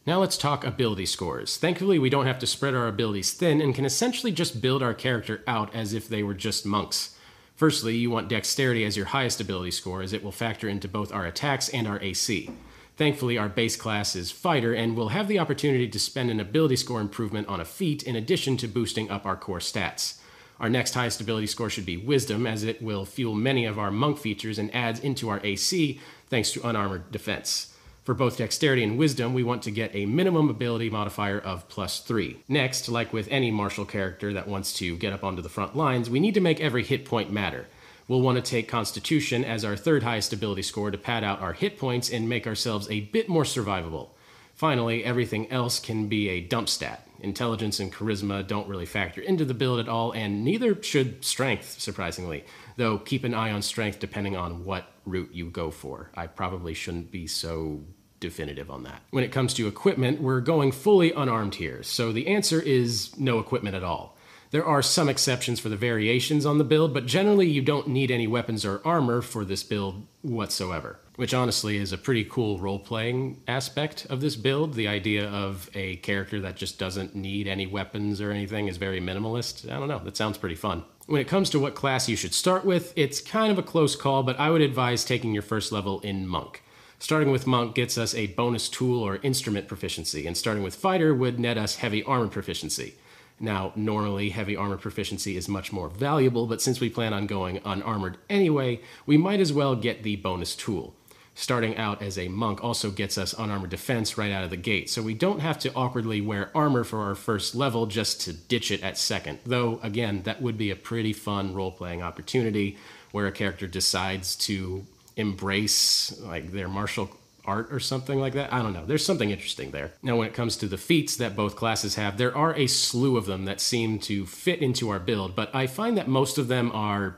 Now 0.03 0.19
let's 0.19 0.37
talk 0.37 0.63
ability 0.63 1.05
scores. 1.05 1.57
Thankfully, 1.57 1.99
we 1.99 2.09
don't 2.09 2.25
have 2.25 2.39
to 2.39 2.47
spread 2.47 2.73
our 2.73 2.87
abilities 2.87 3.33
thin 3.33 3.61
and 3.61 3.75
can 3.75 3.85
essentially 3.85 4.31
just 4.31 4.59
build 4.59 4.81
our 4.81 4.95
character 4.95 5.43
out 5.45 5.73
as 5.75 5.93
if 5.93 6.09
they 6.09 6.23
were 6.23 6.33
just 6.33 6.65
monks. 6.65 7.15
Firstly, 7.61 7.95
you 7.95 8.09
want 8.09 8.27
Dexterity 8.27 8.83
as 8.85 8.97
your 8.97 9.05
highest 9.05 9.39
ability 9.39 9.69
score, 9.69 10.01
as 10.01 10.13
it 10.13 10.23
will 10.23 10.31
factor 10.31 10.67
into 10.67 10.87
both 10.87 11.13
our 11.13 11.27
attacks 11.27 11.69
and 11.69 11.87
our 11.87 12.01
AC. 12.01 12.49
Thankfully, 12.97 13.37
our 13.37 13.49
base 13.49 13.75
class 13.75 14.15
is 14.15 14.31
Fighter, 14.31 14.73
and 14.73 14.97
we'll 14.97 15.09
have 15.09 15.27
the 15.27 15.37
opportunity 15.37 15.87
to 15.87 15.99
spend 15.99 16.31
an 16.31 16.39
ability 16.39 16.75
score 16.75 16.99
improvement 16.99 17.47
on 17.47 17.61
a 17.61 17.65
feat 17.65 18.01
in 18.01 18.15
addition 18.15 18.57
to 18.57 18.67
boosting 18.67 19.11
up 19.11 19.27
our 19.27 19.35
core 19.35 19.59
stats. 19.59 20.19
Our 20.59 20.71
next 20.71 20.95
highest 20.95 21.21
ability 21.21 21.45
score 21.45 21.69
should 21.69 21.85
be 21.85 21.97
Wisdom, 21.97 22.47
as 22.47 22.63
it 22.63 22.81
will 22.81 23.05
fuel 23.05 23.35
many 23.35 23.67
of 23.67 23.77
our 23.77 23.91
monk 23.91 24.17
features 24.17 24.57
and 24.57 24.73
adds 24.73 24.99
into 24.99 25.29
our 25.29 25.39
AC 25.43 25.99
thanks 26.31 26.49
to 26.53 26.67
unarmored 26.67 27.11
defense. 27.11 27.70
For 28.11 28.15
both 28.15 28.35
dexterity 28.35 28.83
and 28.83 28.97
wisdom, 28.97 29.33
we 29.33 29.41
want 29.41 29.63
to 29.63 29.71
get 29.71 29.95
a 29.95 30.05
minimum 30.05 30.49
ability 30.49 30.89
modifier 30.89 31.39
of 31.39 31.69
plus 31.69 32.01
3. 32.01 32.43
Next, 32.49 32.89
like 32.89 33.13
with 33.13 33.29
any 33.31 33.51
martial 33.51 33.85
character 33.85 34.33
that 34.33 34.49
wants 34.49 34.73
to 34.79 34.97
get 34.97 35.13
up 35.13 35.23
onto 35.23 35.41
the 35.41 35.47
front 35.47 35.77
lines, 35.77 36.09
we 36.09 36.19
need 36.19 36.33
to 36.33 36.41
make 36.41 36.59
every 36.59 36.83
hit 36.83 37.05
point 37.05 37.31
matter. 37.31 37.67
We'll 38.09 38.19
want 38.19 38.35
to 38.35 38.41
take 38.41 38.67
Constitution 38.67 39.45
as 39.45 39.63
our 39.63 39.77
third 39.77 40.03
highest 40.03 40.33
ability 40.33 40.63
score 40.63 40.91
to 40.91 40.97
pad 40.97 41.23
out 41.23 41.39
our 41.39 41.53
hit 41.53 41.77
points 41.77 42.09
and 42.09 42.27
make 42.27 42.45
ourselves 42.45 42.85
a 42.89 42.99
bit 42.99 43.29
more 43.29 43.45
survivable. 43.45 44.09
Finally, 44.55 45.05
everything 45.05 45.49
else 45.49 45.79
can 45.79 46.09
be 46.09 46.27
a 46.27 46.41
dump 46.41 46.67
stat. 46.67 47.07
Intelligence 47.21 47.79
and 47.79 47.93
charisma 47.93 48.45
don't 48.45 48.67
really 48.67 48.85
factor 48.85 49.21
into 49.21 49.45
the 49.45 49.53
build 49.53 49.79
at 49.79 49.87
all, 49.87 50.11
and 50.11 50.43
neither 50.43 50.83
should 50.83 51.23
strength, 51.23 51.79
surprisingly. 51.79 52.43
Though 52.75 52.97
keep 52.97 53.23
an 53.23 53.33
eye 53.33 53.51
on 53.51 53.61
strength 53.61 53.99
depending 53.99 54.35
on 54.35 54.65
what 54.65 54.91
route 55.05 55.29
you 55.31 55.49
go 55.49 55.71
for. 55.71 56.11
I 56.13 56.27
probably 56.27 56.73
shouldn't 56.73 57.09
be 57.09 57.25
so 57.25 57.85
definitive 58.21 58.71
on 58.71 58.83
that. 58.83 59.01
When 59.09 59.25
it 59.25 59.33
comes 59.33 59.53
to 59.55 59.67
equipment, 59.67 60.21
we're 60.21 60.39
going 60.39 60.71
fully 60.71 61.11
unarmed 61.11 61.55
here, 61.55 61.83
so 61.83 62.13
the 62.13 62.27
answer 62.27 62.61
is 62.61 63.17
no 63.17 63.39
equipment 63.39 63.75
at 63.75 63.83
all. 63.83 64.15
There 64.51 64.65
are 64.65 64.81
some 64.81 65.07
exceptions 65.07 65.61
for 65.61 65.69
the 65.69 65.77
variations 65.77 66.45
on 66.45 66.57
the 66.57 66.65
build, 66.65 66.93
but 66.93 67.05
generally 67.05 67.47
you 67.47 67.61
don't 67.61 67.87
need 67.87 68.11
any 68.11 68.27
weapons 68.27 68.65
or 68.65 68.81
armor 68.83 69.21
for 69.21 69.45
this 69.45 69.63
build 69.63 70.05
whatsoever. 70.23 70.99
Which 71.15 71.33
honestly 71.33 71.77
is 71.77 71.93
a 71.93 71.97
pretty 71.97 72.25
cool 72.25 72.59
role 72.59 72.79
playing 72.79 73.41
aspect 73.47 74.05
of 74.09 74.19
this 74.19 74.35
build. 74.35 74.73
The 74.73 74.89
idea 74.89 75.29
of 75.29 75.69
a 75.73 75.97
character 75.97 76.41
that 76.41 76.57
just 76.57 76.77
doesn't 76.77 77.15
need 77.15 77.47
any 77.47 77.65
weapons 77.65 78.19
or 78.19 78.31
anything 78.31 78.67
is 78.67 78.75
very 78.75 78.99
minimalist. 78.99 79.71
I 79.71 79.79
don't 79.79 79.87
know, 79.87 79.99
that 79.99 80.17
sounds 80.17 80.37
pretty 80.37 80.55
fun. 80.55 80.83
When 81.05 81.21
it 81.21 81.29
comes 81.29 81.49
to 81.51 81.59
what 81.59 81.75
class 81.75 82.09
you 82.09 82.17
should 82.17 82.33
start 82.33 82.65
with, 82.65 82.91
it's 82.97 83.21
kind 83.21 83.53
of 83.53 83.57
a 83.57 83.63
close 83.63 83.95
call, 83.95 84.21
but 84.21 84.39
I 84.39 84.49
would 84.49 84.61
advise 84.61 85.05
taking 85.05 85.33
your 85.33 85.43
first 85.43 85.71
level 85.71 86.01
in 86.01 86.27
Monk. 86.27 86.61
Starting 87.01 87.31
with 87.31 87.47
Monk 87.47 87.73
gets 87.73 87.97
us 87.97 88.13
a 88.13 88.27
bonus 88.27 88.69
tool 88.69 89.01
or 89.01 89.15
instrument 89.23 89.67
proficiency, 89.67 90.27
and 90.27 90.37
starting 90.37 90.61
with 90.61 90.75
Fighter 90.75 91.15
would 91.15 91.39
net 91.39 91.57
us 91.57 91.77
heavy 91.77 92.03
armor 92.03 92.27
proficiency. 92.27 92.93
Now, 93.39 93.73
normally, 93.75 94.29
heavy 94.29 94.55
armor 94.55 94.77
proficiency 94.77 95.35
is 95.35 95.49
much 95.49 95.73
more 95.73 95.89
valuable, 95.89 96.45
but 96.45 96.61
since 96.61 96.79
we 96.79 96.91
plan 96.91 97.11
on 97.11 97.25
going 97.25 97.59
unarmored 97.65 98.19
anyway, 98.29 98.81
we 99.07 99.17
might 99.17 99.39
as 99.39 99.51
well 99.51 99.75
get 99.75 100.03
the 100.03 100.17
bonus 100.17 100.55
tool. 100.55 100.93
Starting 101.33 101.75
out 101.75 102.03
as 102.03 102.19
a 102.19 102.27
monk 102.27 102.63
also 102.63 102.91
gets 102.91 103.17
us 103.17 103.33
unarmored 103.33 103.71
defense 103.71 104.15
right 104.15 104.31
out 104.31 104.43
of 104.43 104.51
the 104.51 104.55
gate, 104.55 104.87
so 104.87 105.01
we 105.01 105.15
don't 105.15 105.39
have 105.39 105.57
to 105.57 105.73
awkwardly 105.73 106.21
wear 106.21 106.51
armor 106.53 106.83
for 106.83 106.99
our 106.99 107.15
first 107.15 107.55
level 107.55 107.87
just 107.87 108.21
to 108.21 108.31
ditch 108.31 108.69
it 108.69 108.83
at 108.83 108.95
second. 108.95 109.39
Though, 109.43 109.79
again, 109.81 110.21
that 110.25 110.39
would 110.39 110.55
be 110.55 110.69
a 110.69 110.75
pretty 110.75 111.13
fun 111.13 111.55
role 111.55 111.71
playing 111.71 112.03
opportunity 112.03 112.77
where 113.11 113.25
a 113.25 113.31
character 113.31 113.65
decides 113.65 114.35
to 114.35 114.85
embrace 115.15 116.19
like 116.21 116.51
their 116.51 116.67
martial 116.67 117.09
art 117.45 117.71
or 117.71 117.79
something 117.79 118.19
like 118.19 118.33
that. 118.33 118.53
I 118.53 118.61
don't 118.61 118.73
know. 118.73 118.85
There's 118.85 119.05
something 119.05 119.31
interesting 119.31 119.71
there. 119.71 119.91
Now, 120.03 120.17
when 120.17 120.27
it 120.27 120.33
comes 120.33 120.57
to 120.57 120.67
the 120.67 120.77
feats 120.77 121.15
that 121.17 121.35
both 121.35 121.55
classes 121.55 121.95
have, 121.95 122.17
there 122.17 122.35
are 122.35 122.55
a 122.55 122.67
slew 122.67 123.17
of 123.17 123.25
them 123.25 123.45
that 123.45 123.61
seem 123.61 123.99
to 123.99 124.25
fit 124.25 124.61
into 124.61 124.89
our 124.89 124.99
build, 124.99 125.35
but 125.35 125.53
I 125.53 125.67
find 125.67 125.97
that 125.97 126.07
most 126.07 126.37
of 126.37 126.47
them 126.47 126.71
are 126.73 127.17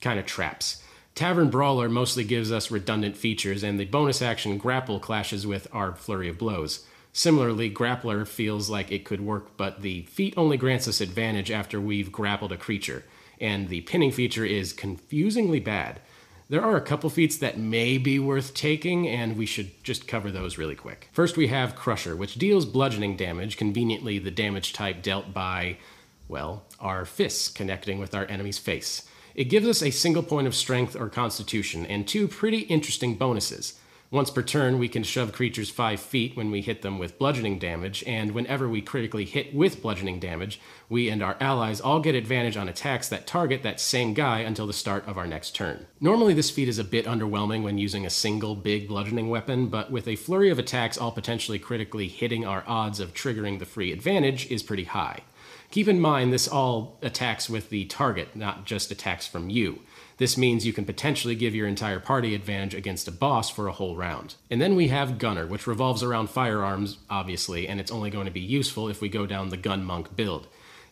kind 0.00 0.18
of 0.18 0.26
traps. 0.26 0.82
Tavern 1.14 1.48
Brawler 1.48 1.88
mostly 1.88 2.24
gives 2.24 2.50
us 2.50 2.70
redundant 2.70 3.16
features, 3.16 3.62
and 3.62 3.78
the 3.78 3.84
bonus 3.84 4.20
action 4.20 4.58
Grapple 4.58 4.98
clashes 4.98 5.46
with 5.46 5.68
our 5.72 5.94
Flurry 5.94 6.28
of 6.28 6.38
Blows. 6.38 6.84
Similarly, 7.12 7.70
Grappler 7.70 8.26
feels 8.26 8.68
like 8.68 8.90
it 8.90 9.04
could 9.04 9.20
work, 9.20 9.56
but 9.56 9.82
the 9.82 10.02
feat 10.02 10.34
only 10.36 10.56
grants 10.56 10.88
us 10.88 11.00
advantage 11.00 11.52
after 11.52 11.80
we've 11.80 12.10
grappled 12.10 12.50
a 12.50 12.56
creature, 12.56 13.04
and 13.40 13.68
the 13.68 13.82
pinning 13.82 14.10
feature 14.10 14.44
is 14.44 14.72
confusingly 14.72 15.60
bad. 15.60 16.00
There 16.50 16.62
are 16.62 16.76
a 16.76 16.82
couple 16.82 17.08
feats 17.08 17.38
that 17.38 17.58
may 17.58 17.96
be 17.96 18.18
worth 18.18 18.52
taking, 18.52 19.08
and 19.08 19.36
we 19.36 19.46
should 19.46 19.82
just 19.82 20.06
cover 20.06 20.30
those 20.30 20.58
really 20.58 20.74
quick. 20.74 21.08
First, 21.10 21.38
we 21.38 21.46
have 21.46 21.74
Crusher, 21.74 22.14
which 22.14 22.34
deals 22.34 22.66
bludgeoning 22.66 23.16
damage, 23.16 23.56
conveniently 23.56 24.18
the 24.18 24.30
damage 24.30 24.74
type 24.74 25.02
dealt 25.02 25.32
by, 25.32 25.78
well, 26.28 26.64
our 26.80 27.06
fists 27.06 27.48
connecting 27.48 27.98
with 27.98 28.14
our 28.14 28.26
enemy's 28.26 28.58
face. 28.58 29.08
It 29.34 29.44
gives 29.44 29.66
us 29.66 29.82
a 29.82 29.90
single 29.90 30.22
point 30.22 30.46
of 30.46 30.54
strength 30.54 30.94
or 30.94 31.08
constitution, 31.08 31.86
and 31.86 32.06
two 32.06 32.28
pretty 32.28 32.60
interesting 32.60 33.14
bonuses. 33.14 33.80
Once 34.10 34.30
per 34.30 34.42
turn, 34.42 34.78
we 34.78 34.88
can 34.88 35.02
shove 35.02 35.32
creatures 35.32 35.70
5 35.70 35.98
feet 35.98 36.36
when 36.36 36.50
we 36.50 36.60
hit 36.60 36.82
them 36.82 36.98
with 36.98 37.18
bludgeoning 37.18 37.58
damage, 37.58 38.04
and 38.06 38.30
whenever 38.30 38.68
we 38.68 38.80
critically 38.80 39.24
hit 39.24 39.52
with 39.54 39.82
bludgeoning 39.82 40.20
damage, 40.20 40.60
we 40.88 41.08
and 41.08 41.22
our 41.22 41.36
allies 41.40 41.80
all 41.80 41.98
get 42.00 42.14
advantage 42.14 42.56
on 42.56 42.68
attacks 42.68 43.08
that 43.08 43.26
target 43.26 43.62
that 43.62 43.80
same 43.80 44.14
guy 44.14 44.40
until 44.40 44.66
the 44.66 44.72
start 44.72 45.06
of 45.08 45.18
our 45.18 45.26
next 45.26 45.54
turn. 45.56 45.86
Normally, 46.00 46.34
this 46.34 46.50
feat 46.50 46.68
is 46.68 46.78
a 46.78 46.84
bit 46.84 47.06
underwhelming 47.06 47.64
when 47.64 47.78
using 47.78 48.06
a 48.06 48.10
single 48.10 48.54
big 48.54 48.86
bludgeoning 48.86 49.30
weapon, 49.30 49.66
but 49.66 49.90
with 49.90 50.06
a 50.06 50.16
flurry 50.16 50.50
of 50.50 50.58
attacks 50.58 50.96
all 50.96 51.10
potentially 51.10 51.58
critically 51.58 52.06
hitting, 52.06 52.44
our 52.44 52.62
odds 52.66 53.00
of 53.00 53.14
triggering 53.14 53.58
the 53.58 53.66
free 53.66 53.90
advantage 53.90 54.48
is 54.50 54.62
pretty 54.62 54.84
high. 54.84 55.22
Keep 55.70 55.88
in 55.88 55.98
mind, 55.98 56.32
this 56.32 56.46
all 56.46 56.98
attacks 57.02 57.50
with 57.50 57.68
the 57.68 57.84
target, 57.86 58.36
not 58.36 58.64
just 58.64 58.92
attacks 58.92 59.26
from 59.26 59.50
you. 59.50 59.80
This 60.16 60.38
means 60.38 60.64
you 60.64 60.72
can 60.72 60.84
potentially 60.84 61.34
give 61.34 61.54
your 61.54 61.66
entire 61.66 61.98
party 61.98 62.34
advantage 62.34 62.74
against 62.74 63.08
a 63.08 63.12
boss 63.12 63.50
for 63.50 63.66
a 63.66 63.72
whole 63.72 63.96
round. 63.96 64.36
And 64.50 64.60
then 64.60 64.76
we 64.76 64.88
have 64.88 65.18
Gunner, 65.18 65.46
which 65.46 65.66
revolves 65.66 66.02
around 66.02 66.30
firearms, 66.30 66.98
obviously, 67.10 67.66
and 67.66 67.80
it's 67.80 67.90
only 67.90 68.10
going 68.10 68.26
to 68.26 68.30
be 68.30 68.40
useful 68.40 68.88
if 68.88 69.00
we 69.00 69.08
go 69.08 69.26
down 69.26 69.48
the 69.48 69.56
Gun 69.56 69.84
Monk 69.84 70.14
build. 70.14 70.46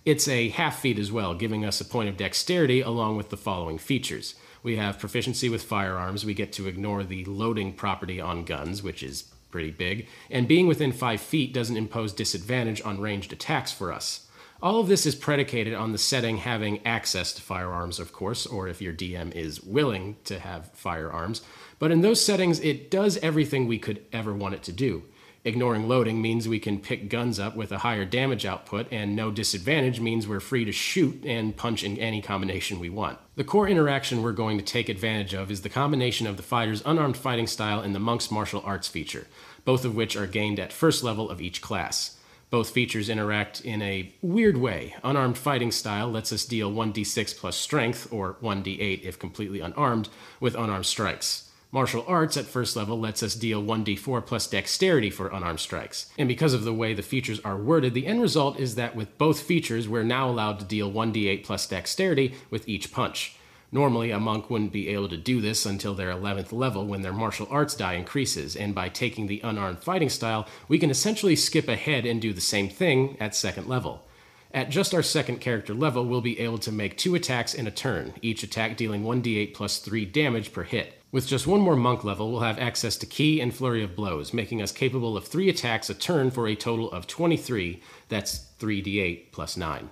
It's 0.05 0.27
a 0.27 0.49
half 0.49 0.81
feat 0.81 0.99
as 0.99 1.13
well, 1.13 1.35
giving 1.35 1.65
us 1.65 1.81
a 1.81 1.85
point 1.85 2.09
of 2.09 2.17
dexterity 2.17 2.81
along 2.81 3.17
with 3.17 3.31
the 3.31 3.37
following 3.37 3.79
features. 3.79 4.35
We 4.65 4.77
have 4.77 4.99
proficiency 4.99 5.49
with 5.49 5.63
firearms, 5.63 6.25
we 6.25 6.35
get 6.35 6.53
to 6.55 6.67
ignore 6.67 7.05
the 7.05 7.25
loading 7.25 7.73
property 7.73 8.21
on 8.21 8.45
guns, 8.45 8.83
which 8.83 9.03
is 9.03 9.33
pretty 9.53 9.71
big, 9.71 10.09
and 10.31 10.49
being 10.49 10.67
within 10.67 10.91
5 10.91 11.21
feet 11.21 11.53
doesn't 11.53 11.77
impose 11.77 12.13
disadvantage 12.13 12.83
on 12.83 13.01
ranged 13.01 13.33
attacks 13.33 13.71
for 13.71 13.93
us. 13.93 14.27
All 14.63 14.79
of 14.79 14.87
this 14.87 15.07
is 15.07 15.17
predicated 15.17 15.75
on 15.75 15.91
the 15.91 15.99
setting 15.99 16.37
having 16.37 16.87
access 16.87 17.33
to 17.33 17.43
firearms, 17.43 17.99
of 17.99 18.13
course, 18.13 18.47
or 18.47 18.69
if 18.69 18.81
your 18.81 18.93
DM 18.93 19.35
is 19.35 19.61
willing 19.61 20.15
to 20.23 20.39
have 20.39 20.71
firearms. 20.73 21.43
But 21.81 21.91
in 21.91 22.03
those 22.03 22.25
settings, 22.25 22.61
it 22.61 22.89
does 22.89 23.19
everything 23.19 23.67
we 23.67 23.81
could 23.81 24.05
ever 24.13 24.33
want 24.33 24.55
it 24.55 24.63
to 24.63 24.73
do. 24.73 25.03
Ignoring 25.45 25.89
loading 25.89 26.23
means 26.23 26.47
we 26.47 26.61
can 26.61 26.79
pick 26.79 27.09
guns 27.09 27.41
up 27.41 27.57
with 27.57 27.73
a 27.73 27.79
higher 27.79 28.05
damage 28.05 28.47
output, 28.47 28.87
and 28.93 29.17
no 29.17 29.33
disadvantage 29.33 29.99
means 29.99 30.29
we're 30.29 30.39
free 30.39 30.65
to 30.65 30.71
shoot 30.71 31.25
and 31.27 31.57
punch 31.57 31.83
in 31.83 31.99
any 31.99 32.23
combination 32.23 32.79
we 32.79 32.89
want. 32.89 33.19
The 33.35 33.43
core 33.43 33.67
interaction 33.67 34.23
we're 34.23 34.31
going 34.31 34.59
to 34.59 34.65
take 34.65 34.89
advantage 34.89 35.35
of 35.35 35.51
is 35.51 35.63
the 35.63 35.69
combination 35.69 36.29
of 36.29 36.37
the 36.37 36.45
fighter's 36.45 36.85
unarmed 36.87 37.17
fighting 37.17 37.49
style 37.49 37.81
and 37.81 37.97
the 37.97 37.99
monk's 37.99 38.31
martial 38.31 38.63
arts 38.65 38.87
feature, 38.87 39.27
both 39.65 39.85
of 39.85 39.97
which 39.97 40.15
are 40.15 40.29
gained 40.29 40.61
at 40.61 40.73
first 40.73 41.03
level 41.03 41.31
of 41.31 41.41
each 41.41 41.61
class. 41.61 42.17
Both 42.53 42.69
features 42.69 43.09
interact 43.09 43.63
in 43.63 43.81
a 43.81 44.13
weird 44.21 44.59
way. 44.59 44.95
Unarmed 45.03 45.39
fighting 45.39 45.73
style 45.73 46.11
lets 46.11 46.35
us 46.35 46.45
deal 46.45 46.71
1d6 46.71 47.35
plus 47.39 47.57
strength, 47.57 48.13
or 48.13 48.37
1d8 48.43 49.03
if 49.05 49.19
completely 49.19 49.61
unarmed, 49.61 50.11
with 50.39 50.55
unarmed 50.55 50.85
strikes. 50.85 51.49
Martial 51.71 52.05
arts 52.07 52.37
at 52.37 52.45
first 52.45 52.77
level 52.77 53.01
lets 53.01 53.23
us 53.23 53.35
deal 53.35 53.63
1d4 53.63 54.27
plus 54.27 54.47
dexterity 54.47 55.09
for 55.09 55.29
unarmed 55.29 55.61
strikes. 55.61 56.13
And 56.19 56.29
because 56.29 56.53
of 56.53 56.65
the 56.65 56.75
way 56.75 56.93
the 56.93 57.01
features 57.01 57.41
are 57.41 57.57
worded, 57.57 57.95
the 57.95 58.07
end 58.07 58.21
result 58.21 58.61
is 58.61 58.75
that 58.75 58.95
with 58.95 59.17
both 59.17 59.41
features, 59.41 59.89
we're 59.89 60.03
now 60.03 60.29
allowed 60.29 60.59
to 60.59 60.67
deal 60.67 60.93
1d8 60.93 61.45
plus 61.45 61.67
dexterity 61.67 62.35
with 62.51 62.69
each 62.69 62.93
punch. 62.93 63.35
Normally, 63.75 64.11
a 64.11 64.21
monk 64.21 64.51
wouldn't 64.51 64.71
be 64.71 64.89
able 64.89 65.09
to 65.09 65.17
do 65.17 65.41
this 65.41 65.65
until 65.65 65.95
their 65.95 66.13
11th 66.13 66.53
level 66.53 66.87
when 66.87 67.01
their 67.01 67.13
martial 67.13 67.49
arts 67.51 67.75
die 67.75 67.95
increases, 67.95 68.55
and 68.55 68.75
by 68.75 68.91
taking 68.91 69.27
the 69.27 69.41
unarmed 69.43 69.83
fighting 69.83 70.11
style, 70.11 70.47
we 70.69 70.79
can 70.79 70.91
essentially 70.91 71.35
skip 71.35 71.69
ahead 71.69 72.05
and 72.05 72.21
do 72.21 72.35
the 72.35 72.41
same 72.43 72.69
thing 72.69 73.17
at 73.19 73.35
second 73.35 73.67
level. 73.67 74.05
At 74.53 74.69
just 74.69 74.93
our 74.93 75.03
second 75.03 75.41
character 75.41 75.73
level, 75.73 76.05
we'll 76.05 76.21
be 76.21 76.39
able 76.39 76.59
to 76.59 76.71
make 76.71 76.99
two 76.99 77.15
attacks 77.15 77.55
in 77.55 77.67
a 77.67 77.71
turn, 77.71 78.13
each 78.21 78.43
attack 78.43 78.77
dealing 78.77 79.05
1d8 79.05 79.55
plus 79.55 79.79
3 79.79 80.05
damage 80.05 80.53
per 80.53 80.65
hit. 80.65 81.01
With 81.11 81.27
just 81.27 81.47
one 81.47 81.63
more 81.63 81.77
monk 81.77 82.05
level, 82.05 82.31
we'll 82.31 82.41
have 82.41 82.59
access 82.59 82.97
to 82.99 83.07
Ki 83.07 83.41
and 83.41 83.55
Flurry 83.55 83.83
of 83.83 83.97
Blows, 83.97 84.35
making 84.35 84.61
us 84.61 84.71
capable 84.71 85.17
of 85.17 85.27
3 85.27 85.49
attacks 85.49 85.89
a 85.89 85.95
turn 85.95 86.31
for 86.31 86.47
a 86.47 86.55
total 86.55 86.93
of 86.93 87.07
23, 87.07 87.81
that's 88.11 88.49
3d8 88.61 89.33
plus 89.33 89.57
9. 89.57 89.89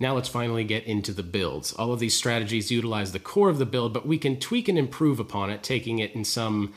Now 0.00 0.14
let's 0.14 0.28
finally 0.28 0.64
get 0.64 0.84
into 0.84 1.12
the 1.12 1.22
builds. 1.22 1.72
All 1.72 1.92
of 1.92 2.00
these 2.00 2.16
strategies 2.16 2.70
utilize 2.70 3.12
the 3.12 3.18
core 3.18 3.48
of 3.48 3.58
the 3.58 3.66
build, 3.66 3.92
but 3.92 4.06
we 4.06 4.18
can 4.18 4.40
tweak 4.40 4.68
and 4.68 4.78
improve 4.78 5.20
upon 5.20 5.50
it, 5.50 5.62
taking 5.62 5.98
it 6.00 6.14
in 6.14 6.24
some 6.24 6.74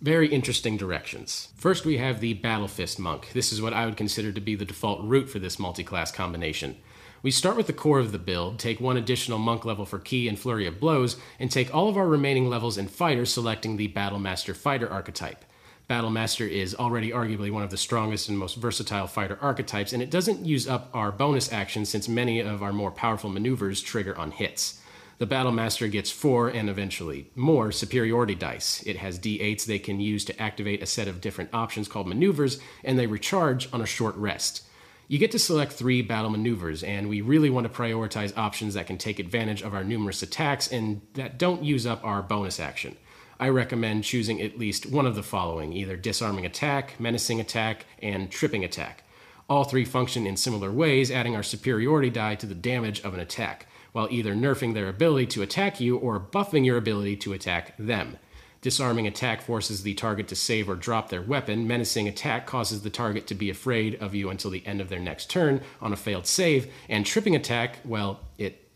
very 0.00 0.28
interesting 0.28 0.76
directions. 0.76 1.48
First, 1.56 1.84
we 1.84 1.98
have 1.98 2.20
the 2.20 2.34
Battle 2.34 2.68
Fist 2.68 2.98
Monk. 2.98 3.30
This 3.32 3.52
is 3.52 3.60
what 3.60 3.72
I 3.72 3.84
would 3.84 3.96
consider 3.96 4.32
to 4.32 4.40
be 4.40 4.54
the 4.54 4.64
default 4.64 5.02
route 5.02 5.28
for 5.28 5.38
this 5.38 5.58
multi-class 5.58 6.12
combination. 6.12 6.76
We 7.20 7.32
start 7.32 7.56
with 7.56 7.66
the 7.66 7.72
core 7.72 7.98
of 7.98 8.12
the 8.12 8.18
build, 8.18 8.60
take 8.60 8.80
one 8.80 8.96
additional 8.96 9.38
monk 9.38 9.64
level 9.64 9.84
for 9.84 9.98
Ki 9.98 10.28
and 10.28 10.38
Flurry 10.38 10.66
of 10.66 10.78
Blows, 10.78 11.16
and 11.40 11.50
take 11.50 11.74
all 11.74 11.88
of 11.88 11.96
our 11.96 12.06
remaining 12.06 12.48
levels 12.48 12.78
in 12.78 12.86
Fighter, 12.86 13.26
selecting 13.26 13.76
the 13.76 13.88
Battle 13.88 14.20
Master 14.20 14.54
Fighter 14.54 14.88
archetype. 14.88 15.44
Battlemaster 15.88 16.46
is 16.46 16.74
already 16.74 17.12
arguably 17.12 17.50
one 17.50 17.62
of 17.62 17.70
the 17.70 17.78
strongest 17.78 18.28
and 18.28 18.36
most 18.36 18.56
versatile 18.56 19.06
fighter 19.06 19.38
archetypes, 19.40 19.94
and 19.94 20.02
it 20.02 20.10
doesn't 20.10 20.44
use 20.44 20.68
up 20.68 20.90
our 20.92 21.10
bonus 21.10 21.50
action 21.50 21.86
since 21.86 22.10
many 22.10 22.40
of 22.40 22.62
our 22.62 22.74
more 22.74 22.90
powerful 22.90 23.30
maneuvers 23.30 23.80
trigger 23.80 24.16
on 24.18 24.30
hits. 24.30 24.82
The 25.16 25.26
Battlemaster 25.26 25.90
gets 25.90 26.10
4 26.10 26.50
and 26.50 26.68
eventually 26.68 27.30
more 27.34 27.72
superiority 27.72 28.34
dice. 28.34 28.82
It 28.84 28.96
has 28.96 29.18
d8s 29.18 29.64
they 29.64 29.78
can 29.78 29.98
use 29.98 30.26
to 30.26 30.40
activate 30.40 30.82
a 30.82 30.86
set 30.86 31.08
of 31.08 31.22
different 31.22 31.54
options 31.54 31.88
called 31.88 32.06
maneuvers, 32.06 32.60
and 32.84 32.98
they 32.98 33.06
recharge 33.06 33.72
on 33.72 33.80
a 33.80 33.86
short 33.86 34.14
rest. 34.16 34.64
You 35.08 35.18
get 35.18 35.30
to 35.30 35.38
select 35.38 35.72
three 35.72 36.02
battle 36.02 36.28
maneuvers, 36.28 36.82
and 36.82 37.08
we 37.08 37.22
really 37.22 37.48
want 37.48 37.66
to 37.66 37.72
prioritize 37.72 38.36
options 38.36 38.74
that 38.74 38.86
can 38.86 38.98
take 38.98 39.18
advantage 39.18 39.62
of 39.62 39.72
our 39.72 39.84
numerous 39.84 40.22
attacks 40.22 40.70
and 40.70 41.00
that 41.14 41.38
don't 41.38 41.64
use 41.64 41.86
up 41.86 42.04
our 42.04 42.20
bonus 42.20 42.60
action. 42.60 42.94
I 43.40 43.48
recommend 43.50 44.04
choosing 44.04 44.42
at 44.42 44.58
least 44.58 44.86
one 44.86 45.06
of 45.06 45.14
the 45.14 45.22
following 45.22 45.72
either 45.72 45.96
disarming 45.96 46.44
attack, 46.44 46.98
menacing 46.98 47.40
attack, 47.40 47.86
and 48.02 48.30
tripping 48.30 48.64
attack. 48.64 49.04
All 49.48 49.64
three 49.64 49.84
function 49.84 50.26
in 50.26 50.36
similar 50.36 50.70
ways, 50.72 51.10
adding 51.10 51.36
our 51.36 51.42
superiority 51.42 52.10
die 52.10 52.34
to 52.34 52.46
the 52.46 52.54
damage 52.54 53.00
of 53.02 53.14
an 53.14 53.20
attack, 53.20 53.66
while 53.92 54.08
either 54.10 54.34
nerfing 54.34 54.74
their 54.74 54.88
ability 54.88 55.26
to 55.26 55.42
attack 55.42 55.80
you 55.80 55.96
or 55.96 56.20
buffing 56.20 56.66
your 56.66 56.76
ability 56.76 57.16
to 57.16 57.32
attack 57.32 57.74
them. 57.78 58.18
Disarming 58.60 59.06
attack 59.06 59.40
forces 59.40 59.84
the 59.84 59.94
target 59.94 60.26
to 60.28 60.36
save 60.36 60.68
or 60.68 60.74
drop 60.74 61.08
their 61.08 61.22
weapon. 61.22 61.68
Menacing 61.68 62.08
attack 62.08 62.44
causes 62.44 62.82
the 62.82 62.90
target 62.90 63.28
to 63.28 63.34
be 63.34 63.50
afraid 63.50 63.94
of 64.02 64.16
you 64.16 64.30
until 64.30 64.50
the 64.50 64.66
end 64.66 64.80
of 64.80 64.88
their 64.88 64.98
next 64.98 65.30
turn 65.30 65.62
on 65.80 65.92
a 65.92 65.96
failed 65.96 66.26
save. 66.26 66.70
And 66.88 67.06
tripping 67.06 67.36
attack, 67.36 67.78
well, 67.84 68.20
it 68.36 68.68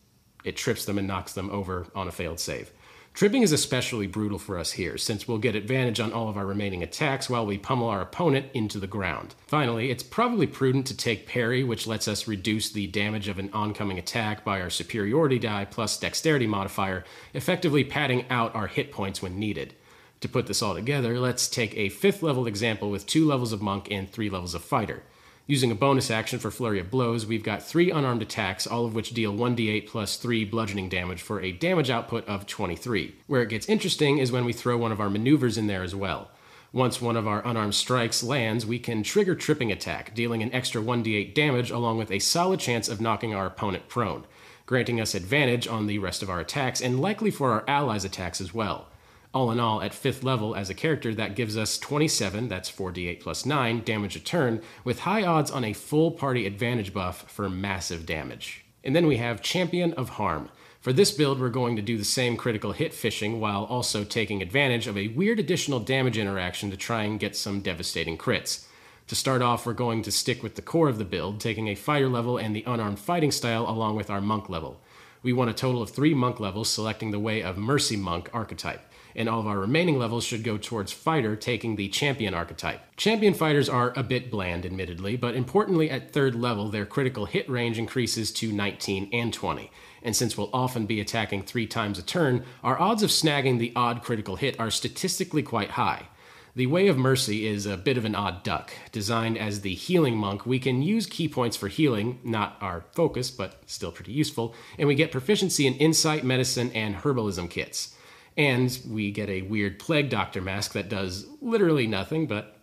it 0.45 0.57
trips 0.57 0.85
them 0.85 0.99
and 0.99 1.07
knocks 1.07 1.33
them 1.35 1.50
over 1.50 1.87
on 1.95 2.09
a 2.09 2.12
failed 2.12 2.38
save. 2.40 2.71
Tripping 3.14 3.42
is 3.42 3.52
especially 3.52 4.07
brutal 4.07 4.38
for 4.38 4.59
us 4.59 4.73
here, 4.73 4.97
since 4.97 5.28
we'll 5.28 5.37
get 5.37 5.54
advantage 5.54 6.00
on 6.00 6.14
all 6.14 6.31
of 6.31 6.38
our 6.38 6.47
remaining 6.47 6.83
attacks 6.83 7.28
while 7.28 7.45
we 7.45 7.59
pummel 7.59 7.88
our 7.88 8.00
opponent 8.00 8.47
into 8.54 8.78
the 8.78 8.87
ground. 8.87 9.35
Finally, 9.47 9.90
it's 9.90 10.02
probably 10.02 10.47
prudent 10.47 10.87
to 10.87 10.97
take 10.97 11.26
parry, 11.26 11.62
which 11.62 11.87
lets 11.87 12.09
us 12.09 12.26
reduce 12.26 12.71
the 12.71 12.87
damage 12.87 13.28
of 13.28 13.38
an 13.38 13.50
oncoming 13.52 13.99
attack 13.99 14.45
by 14.45 14.62
our 14.62 14.71
superiority 14.71 15.38
die 15.38 15.66
plus 15.66 15.99
dexterity 15.99 16.47
modifier, 16.47 17.04
effectively 17.35 17.85
padding 17.85 18.25
out 18.31 18.54
our 18.54 18.66
hit 18.66 18.90
points 18.90 19.21
when 19.21 19.38
needed. 19.38 19.75
To 20.23 20.28
put 20.28 20.47
this 20.47 20.62
all 20.62 20.75
together, 20.75 21.21
let's 21.21 21.49
take 21.49 21.76
a 21.76 21.90
fifth 21.90 22.23
level 22.23 22.47
example 22.47 22.90
with 22.90 23.07
two 23.07 23.26
levels 23.26 23.52
of 23.52 23.61
monk 23.61 23.88
and 23.90 24.11
three 24.11 24.31
levels 24.31 24.54
of 24.54 24.64
fighter. 24.64 25.02
Using 25.49 25.72
a 25.72 25.75
bonus 25.75 26.08
action 26.08 26.38
for 26.38 26.52
Flurry 26.52 26.78
of 26.78 26.88
Blows, 26.88 27.26
we've 27.26 27.42
got 27.42 27.64
three 27.64 27.90
unarmed 27.90 28.22
attacks, 28.22 28.64
all 28.64 28.84
of 28.84 28.94
which 28.94 29.11
deal 29.11 29.34
1d8 29.34 29.88
plus 29.88 30.16
3 30.16 30.44
bludgeoning 30.44 30.88
damage 30.88 31.20
for 31.20 31.40
a 31.40 31.50
damage 31.50 31.90
output 31.90 32.26
of 32.28 32.46
23. 32.46 33.16
Where 33.26 33.42
it 33.42 33.49
gets 33.49 33.68
interesting 33.68 34.18
is 34.18 34.30
when 34.30 34.44
we 34.44 34.52
throw 34.52 34.76
one 34.76 34.92
of 34.92 35.00
our 35.00 35.11
maneuvers 35.11 35.58
in 35.58 35.66
there 35.66 35.82
as 35.82 35.96
well. 35.96 36.30
Once 36.72 37.02
one 37.02 37.16
of 37.16 37.26
our 37.26 37.44
unarmed 37.44 37.75
strikes 37.75 38.22
lands, 38.22 38.64
we 38.64 38.78
can 38.78 39.02
trigger 39.02 39.34
Tripping 39.34 39.72
Attack, 39.72 40.14
dealing 40.14 40.44
an 40.44 40.54
extra 40.54 40.80
1d8 40.80 41.34
damage 41.34 41.72
along 41.72 41.99
with 41.99 42.12
a 42.12 42.20
solid 42.20 42.61
chance 42.61 42.88
of 42.88 43.00
knocking 43.00 43.34
our 43.34 43.46
opponent 43.46 43.88
prone, 43.88 44.25
granting 44.64 45.00
us 45.00 45.12
advantage 45.12 45.66
on 45.66 45.88
the 45.88 45.99
rest 45.99 46.22
of 46.22 46.30
our 46.30 46.38
attacks 46.38 46.80
and 46.80 47.00
likely 47.00 47.32
for 47.32 47.50
our 47.50 47.64
allies' 47.66 48.04
attacks 48.04 48.40
as 48.40 48.54
well. 48.54 48.87
All 49.35 49.51
in 49.51 49.59
all, 49.59 49.81
at 49.81 49.95
fifth 49.95 50.23
level 50.23 50.55
as 50.55 50.69
a 50.69 50.75
character, 50.75 51.15
that 51.15 51.37
gives 51.37 51.57
us 51.57 51.79
27, 51.79 52.49
that's 52.49 52.71
4d8 52.71 53.21
plus 53.21 53.47
9, 53.47 53.83
damage 53.83 54.15
a 54.15 54.21
turn, 54.21 54.61
with 54.85 55.01
high 55.01 55.25
odds 55.25 55.51
on 55.51 55.65
a 55.65 55.73
full 55.73 56.11
party 56.11 56.47
advantage 56.47 56.93
buff 56.93 57.31
for 57.31 57.49
massive 57.49 58.05
damage. 58.05 58.62
And 58.85 58.95
then 58.95 59.07
we 59.07 59.17
have 59.17 59.41
Champion 59.41 59.95
of 59.95 60.11
Harm. 60.11 60.51
For 60.81 60.93
this 60.93 61.12
build, 61.12 61.41
we're 61.41 61.49
going 61.49 61.77
to 61.77 61.83
do 61.83 61.97
the 61.97 62.05
same 62.05 62.37
critical 62.37 62.73
hit 62.73 62.93
fishing 62.93 63.41
while 63.41 63.65
also 63.65 64.05
taking 64.05 64.43
advantage 64.43 64.87
of 64.87 64.99
a 64.99 65.09
weird 65.09 65.39
additional 65.39 65.81
damage 65.81 66.19
interaction 66.19 66.71
to 66.71 66.77
try 66.77 67.05
and 67.05 67.19
get 67.19 67.35
some 67.35 67.62
devastating 67.62 68.19
crits. 68.19 68.67
To 69.07 69.15
start 69.15 69.41
off, 69.41 69.65
we're 69.65 69.73
going 69.73 70.03
to 70.03 70.12
stick 70.12 70.43
with 70.43 70.57
the 70.57 70.62
core 70.62 70.91
of 70.91 70.99
the 70.99 71.05
build, 71.07 71.41
taking 71.41 71.69
a 71.69 71.75
fighter 71.75 72.09
level 72.09 72.37
and 72.37 72.55
the 72.55 72.65
unarmed 72.67 72.99
fighting 72.99 73.31
style 73.31 73.65
along 73.67 73.97
with 73.97 74.11
our 74.11 74.21
monk 74.21 74.51
level. 74.51 74.79
We 75.23 75.33
want 75.33 75.51
a 75.51 75.55
total 75.55 75.81
of 75.81 75.91
three 75.91 76.12
monk 76.12 76.39
levels, 76.39 76.69
selecting 76.69 77.12
the 77.12 77.21
way 77.21 77.43
of 77.43 77.57
Mercy 77.57 77.97
Monk 77.97 78.29
archetype 78.35 78.83
and 79.14 79.28
all 79.28 79.40
of 79.40 79.47
our 79.47 79.59
remaining 79.59 79.99
levels 79.99 80.25
should 80.25 80.45
go 80.45 80.59
towards 80.59 80.92
fighter, 80.92 81.37
taking 81.37 81.76
the 81.76 81.88
champion 81.88 82.35
archetype. 82.35 82.81
Champion 82.97 83.35
fighters 83.35 83.69
are 83.69 83.92
a 83.97 84.02
bit 84.02 84.31
bland, 84.31 84.64
admittedly, 84.64 85.16
but 85.16 85.35
importantly, 85.35 85.90
at 85.90 86.12
third 86.12 86.35
level, 86.35 86.69
their 86.69 86.87
critical 86.87 87.26
hit 87.26 87.49
range 87.49 87.78
increases 87.78 88.33
to 88.33 88.52
19 88.52 89.09
and 89.12 89.33
20. 89.33 89.71
And 90.02 90.16
since 90.16 90.37
we'll 90.37 90.50
often 90.52 90.87
be 90.87 91.00
attacking 91.00 91.42
three 91.42 91.66
times 91.66 91.99
a 91.99 92.02
turn, 92.02 92.45
our 92.62 92.81
odds 92.81 93.02
of 93.02 93.11
snagging 93.11 93.59
the 93.59 93.73
odd 93.76 94.02
critical 94.02 94.37
hit 94.37 94.59
are 94.59 94.71
statistically 94.71 95.42
quite 95.42 95.71
high. 95.71 96.09
The 96.54 96.66
Way 96.66 96.88
of 96.88 96.99
Mercy 96.99 97.47
is 97.47 97.64
a 97.64 97.78
bit 97.78 97.97
of 97.97 98.04
an 98.04 98.14
odd 98.14 98.42
duck. 98.42 98.75
Designed 98.90 99.38
as 99.38 99.62
the 99.62 99.75
healing 99.75 100.19
monk, 100.19 100.45
we 100.45 100.59
can 100.59 100.83
use 100.83 101.07
ki 101.07 101.26
points 101.26 101.57
for 101.57 101.69
healing, 101.69 102.21
not 102.23 102.59
our 102.61 102.85
focus, 102.92 103.31
but 103.31 103.62
still 103.64 103.90
pretty 103.90 104.12
useful, 104.12 104.54
and 104.78 104.87
we 104.87 104.95
get 104.95 105.11
proficiency 105.11 105.66
in 105.66 105.73
insight, 105.76 106.25
medicine, 106.25 106.71
and 106.75 106.97
herbalism 106.97 107.49
kits. 107.49 107.95
And 108.37 108.79
we 108.89 109.11
get 109.11 109.29
a 109.29 109.43
weird 109.43 109.79
plague 109.79 110.09
doctor 110.09 110.41
mask 110.41 110.73
that 110.73 110.89
does 110.89 111.27
literally 111.41 111.87
nothing, 111.87 112.27
but 112.27 112.57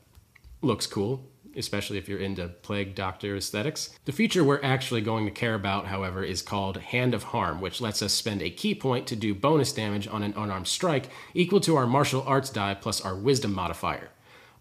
looks 0.62 0.88
cool 0.88 1.30
especially 1.56 1.98
if 1.98 2.08
you're 2.08 2.20
into 2.20 2.48
plague 2.48 2.96
doctor 2.96 3.36
aesthetics. 3.36 3.98
The 4.06 4.12
feature 4.12 4.44
we're 4.44 4.62
actually 4.64 5.02
going 5.02 5.26
to 5.26 5.32
care 5.32 5.56
about, 5.56 5.88
however, 5.88 6.24
is 6.24 6.42
called 6.42 6.78
Hand 6.78 7.14
of 7.14 7.24
Harm, 7.24 7.62
which 7.62 7.82
lets 7.82 8.02
us 8.02 8.14
spend 8.14 8.42
a 8.42 8.50
ki 8.50 8.76
point 8.76 9.08
to 9.08 9.16
do 9.16 9.34
bonus 9.34 9.74
damage 9.74 10.08
on 10.08 10.24
an 10.24 10.34
unarmed 10.38 10.68
strike 10.68 11.10
equal 11.34 11.60
to 11.62 11.76
our 11.76 11.88
martial 11.88 12.24
arts 12.24 12.50
die 12.50 12.74
plus 12.74 13.02
our 13.02 13.16
wisdom 13.16 13.54
modifier. 13.54 14.10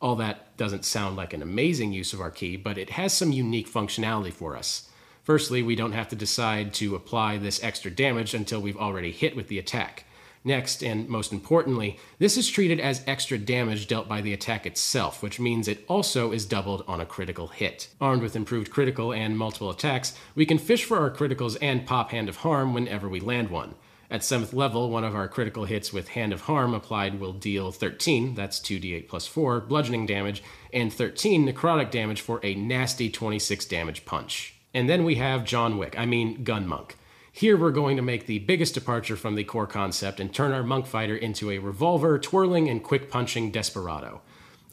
All 0.00 0.16
that 0.16 0.56
doesn't 0.56 0.84
sound 0.84 1.16
like 1.16 1.32
an 1.32 1.42
amazing 1.42 1.92
use 1.92 2.12
of 2.12 2.20
our 2.20 2.30
ki, 2.30 2.56
but 2.56 2.78
it 2.78 2.90
has 2.90 3.12
some 3.12 3.32
unique 3.32 3.70
functionality 3.70 4.32
for 4.32 4.56
us. 4.56 4.88
Firstly, 5.24 5.62
we 5.62 5.76
don't 5.76 5.92
have 5.92 6.08
to 6.08 6.16
decide 6.16 6.72
to 6.74 6.94
apply 6.94 7.36
this 7.36 7.62
extra 7.62 7.90
damage 7.90 8.32
until 8.32 8.60
we've 8.60 8.78
already 8.78 9.12
hit 9.12 9.36
with 9.36 9.48
the 9.48 9.58
attack. 9.58 10.04
Next, 10.48 10.82
and 10.82 11.06
most 11.10 11.30
importantly, 11.30 11.98
this 12.18 12.38
is 12.38 12.48
treated 12.48 12.80
as 12.80 13.04
extra 13.06 13.36
damage 13.36 13.86
dealt 13.86 14.08
by 14.08 14.22
the 14.22 14.32
attack 14.32 14.64
itself, 14.64 15.22
which 15.22 15.38
means 15.38 15.68
it 15.68 15.84
also 15.88 16.32
is 16.32 16.46
doubled 16.46 16.84
on 16.88 17.02
a 17.02 17.04
critical 17.04 17.48
hit. 17.48 17.88
Armed 18.00 18.22
with 18.22 18.34
improved 18.34 18.70
critical 18.70 19.12
and 19.12 19.36
multiple 19.36 19.68
attacks, 19.68 20.14
we 20.34 20.46
can 20.46 20.56
fish 20.56 20.84
for 20.84 21.00
our 21.00 21.10
criticals 21.10 21.58
and 21.60 21.84
pop 21.84 22.12
Hand 22.12 22.30
of 22.30 22.36
Harm 22.36 22.72
whenever 22.72 23.10
we 23.10 23.20
land 23.20 23.50
one. 23.50 23.74
At 24.10 24.22
7th 24.22 24.54
level, 24.54 24.88
one 24.88 25.04
of 25.04 25.14
our 25.14 25.28
critical 25.28 25.66
hits 25.66 25.92
with 25.92 26.08
Hand 26.08 26.32
of 26.32 26.40
Harm 26.40 26.72
applied 26.72 27.20
will 27.20 27.34
deal 27.34 27.70
13, 27.70 28.34
that's 28.34 28.58
2d8 28.58 29.06
plus 29.06 29.26
4, 29.26 29.60
bludgeoning 29.60 30.06
damage, 30.06 30.42
and 30.72 30.90
13 30.90 31.46
necrotic 31.46 31.90
damage 31.90 32.22
for 32.22 32.40
a 32.42 32.54
nasty 32.54 33.10
26 33.10 33.66
damage 33.66 34.06
punch. 34.06 34.54
And 34.72 34.88
then 34.88 35.04
we 35.04 35.16
have 35.16 35.44
John 35.44 35.76
Wick, 35.76 35.98
I 35.98 36.06
mean 36.06 36.42
Gun 36.42 36.66
Monk. 36.66 36.96
Here 37.38 37.56
we're 37.56 37.70
going 37.70 37.94
to 37.98 38.02
make 38.02 38.26
the 38.26 38.40
biggest 38.40 38.74
departure 38.74 39.14
from 39.14 39.36
the 39.36 39.44
core 39.44 39.68
concept 39.68 40.18
and 40.18 40.34
turn 40.34 40.50
our 40.50 40.64
monk 40.64 40.88
fighter 40.88 41.14
into 41.14 41.52
a 41.52 41.58
revolver, 41.58 42.18
twirling, 42.18 42.68
and 42.68 42.82
quick 42.82 43.12
punching 43.12 43.52
desperado. 43.52 44.22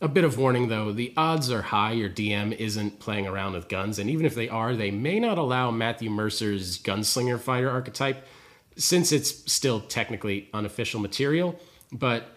A 0.02 0.08
bit 0.08 0.24
of 0.24 0.40
warning 0.40 0.68
though, 0.68 0.92
the 0.92 1.14
odds 1.16 1.52
are 1.52 1.62
high 1.62 1.92
your 1.92 2.10
DM 2.10 2.58
isn't 2.58 3.00
playing 3.00 3.28
around 3.28 3.54
with 3.54 3.70
guns, 3.70 4.00
and 4.00 4.10
even 4.10 4.26
if 4.26 4.34
they 4.34 4.50
are, 4.50 4.76
they 4.76 4.90
may 4.90 5.20
not 5.20 5.38
allow 5.38 5.70
Matthew 5.70 6.10
Mercer's 6.10 6.80
gunslinger 6.80 7.40
fighter 7.40 7.70
archetype, 7.70 8.26
since 8.76 9.12
it's 9.12 9.54
still 9.54 9.82
technically 9.82 10.50
unofficial 10.52 11.00
material. 11.00 11.60
But 11.92 12.36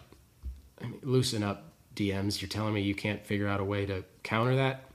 I 0.78 0.88
mean, 0.88 1.00
loosen 1.04 1.42
up, 1.42 1.73
DMs. 1.97 2.42
You're 2.42 2.50
telling 2.50 2.75
me 2.75 2.82
you 2.82 2.94
can't 2.94 3.25
figure 3.25 3.49
out 3.49 3.61
a 3.61 3.64
way 3.64 3.87
to 3.87 4.04
counter 4.25 4.56
that? 4.56 4.88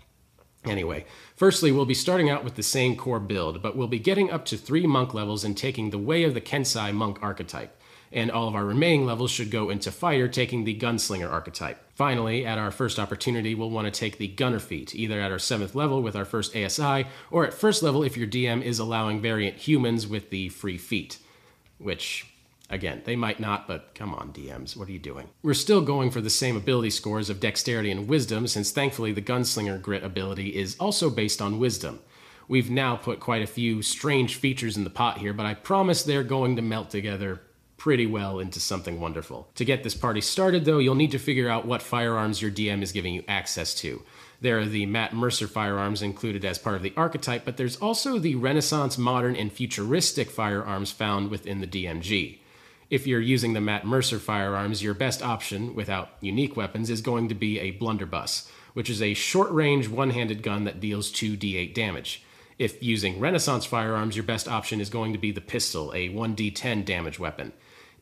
Anyway, 0.66 1.06
firstly, 1.36 1.72
we'll 1.72 1.86
be 1.86 1.94
starting 1.94 2.30
out 2.30 2.44
with 2.44 2.56
the 2.56 2.64
same 2.64 2.96
core 2.96 3.20
build, 3.20 3.62
but 3.62 3.76
we'll 3.76 3.88
be 3.88 4.00
getting 4.00 4.32
up 4.32 4.46
to 4.46 4.58
three 4.58 4.88
monk 4.88 5.14
levels 5.14 5.44
and 5.44 5.58
taking 5.58 5.90
the 5.90 5.98
way 5.98 6.24
of 6.24 6.34
the 6.34 6.42
Kensei 6.42 6.94
monk 6.94 7.20
archetype. 7.22 7.78
And 8.12 8.30
all 8.30 8.48
of 8.48 8.54
our 8.54 8.64
remaining 8.64 9.08
levels 9.08 9.32
should 9.32 9.50
go 9.50 9.72
into 9.72 9.92
fighter, 9.92 10.28
taking 10.28 10.64
the 10.64 10.78
gunslinger 10.78 11.30
archetype. 11.30 11.80
Finally, 11.96 12.46
at 12.46 12.60
our 12.60 12.70
first 12.70 13.00
opportunity, 13.00 13.56
we'll 13.56 13.72
want 13.72 13.92
to 13.92 14.00
take 14.00 14.20
the 14.20 14.28
gunner 14.28 14.60
feat, 14.60 14.94
either 14.94 15.20
at 15.20 15.32
our 15.32 15.40
seventh 15.40 15.74
level 15.74 16.02
with 16.02 16.16
our 16.16 16.26
first 16.26 16.56
ASI, 16.56 17.08
or 17.32 17.46
at 17.46 17.56
first 17.56 17.82
level 17.82 18.04
if 18.04 18.16
your 18.16 18.28
DM 18.28 18.62
is 18.62 18.78
allowing 18.78 19.20
variant 19.20 19.58
humans 19.58 20.08
with 20.08 20.30
the 20.30 20.50
free 20.50 20.78
feat, 20.78 21.18
which 21.80 22.33
Again, 22.74 23.04
they 23.06 23.16
might 23.16 23.40
not, 23.40 23.68
but 23.68 23.94
come 23.94 24.16
on, 24.16 24.34
DMs, 24.34 24.76
what 24.76 24.90
are 24.90 24.92
you 24.92 24.98
doing? 24.98 25.30
We're 25.44 25.54
still 25.54 25.82
going 25.82 26.10
for 26.10 26.22
the 26.22 26.30
same 26.32 26.58
ability 26.58 26.90
scores 26.90 27.30
of 27.30 27.40
dexterity 27.40 27.92
and 27.92 28.08
wisdom, 28.08 28.48
since 28.48 28.72
thankfully 28.72 29.12
the 29.12 29.22
gunslinger 29.22 29.80
grit 29.80 30.04
ability 30.04 30.56
is 30.56 30.76
also 30.80 31.12
based 31.12 31.40
on 31.40 31.60
wisdom. 31.60 32.00
We've 32.48 32.72
now 32.72 32.96
put 32.96 33.20
quite 33.20 33.44
a 33.44 33.48
few 33.48 33.84
strange 33.84 34.38
features 34.38 34.76
in 34.76 34.86
the 34.86 34.90
pot 34.90 35.20
here, 35.20 35.34
but 35.34 35.46
I 35.46 35.54
promise 35.54 36.02
they're 36.02 36.24
going 36.24 36.56
to 36.56 36.64
melt 36.64 36.90
together 36.90 37.42
pretty 37.78 38.08
well 38.08 38.40
into 38.40 38.60
something 38.60 39.00
wonderful. 39.00 39.50
To 39.54 39.66
get 39.66 39.84
this 39.84 39.94
party 39.94 40.22
started, 40.22 40.66
though, 40.66 40.80
you'll 40.80 40.96
need 40.96 41.12
to 41.12 41.20
figure 41.20 41.50
out 41.50 41.68
what 41.68 41.84
firearms 41.84 42.42
your 42.42 42.50
DM 42.50 42.82
is 42.82 42.92
giving 42.92 43.14
you 43.14 43.24
access 43.28 43.76
to. 43.76 44.02
There 44.42 44.58
are 44.58 44.66
the 44.66 44.88
Matt 44.88 45.14
Mercer 45.14 45.48
firearms 45.48 46.02
included 46.02 46.44
as 46.44 46.58
part 46.58 46.76
of 46.76 46.82
the 46.82 46.94
archetype, 46.98 47.46
but 47.46 47.58
there's 47.58 47.78
also 47.78 48.18
the 48.18 48.34
Renaissance, 48.34 48.98
modern, 48.98 49.36
and 49.36 49.54
futuristic 49.54 50.32
firearms 50.32 50.92
found 50.92 51.30
within 51.30 51.62
the 51.62 51.68
DMG 51.68 52.40
if 52.90 53.08
you're 53.08 53.20
using 53.20 53.54
the 53.54 53.62
Matt 53.62 53.86
Mercer 53.86 54.20
firearms, 54.20 54.84
your 54.84 54.94
best 54.94 55.22
option, 55.22 55.76
without 55.76 56.10
unique 56.22 56.56
weapons, 56.56 56.90
is 56.90 57.02
going 57.02 57.30
to 57.30 57.36
be 57.36 57.60
a 57.60 57.72
blunderbuss, 57.72 58.50
which 58.74 58.90
is 58.90 59.02
a 59.02 59.14
short 59.14 59.52
range 59.52 59.88
one 59.88 60.12
handed 60.12 60.44
gun 60.44 60.64
that 60.66 60.80
deals 60.80 61.12
2d8 61.12 61.74
damage. 61.74 62.24
If 62.60 62.82
using 62.84 63.20
Renaissance 63.20 63.66
firearms, 63.66 64.16
your 64.16 64.24
best 64.24 64.48
option 64.48 64.80
is 64.80 64.90
going 64.90 65.14
to 65.14 65.20
be 65.20 65.32
the 65.32 65.42
pistol, 65.42 65.92
a 65.94 66.10
1d10 66.10 66.86
damage 66.86 67.20
weapon. 67.20 67.52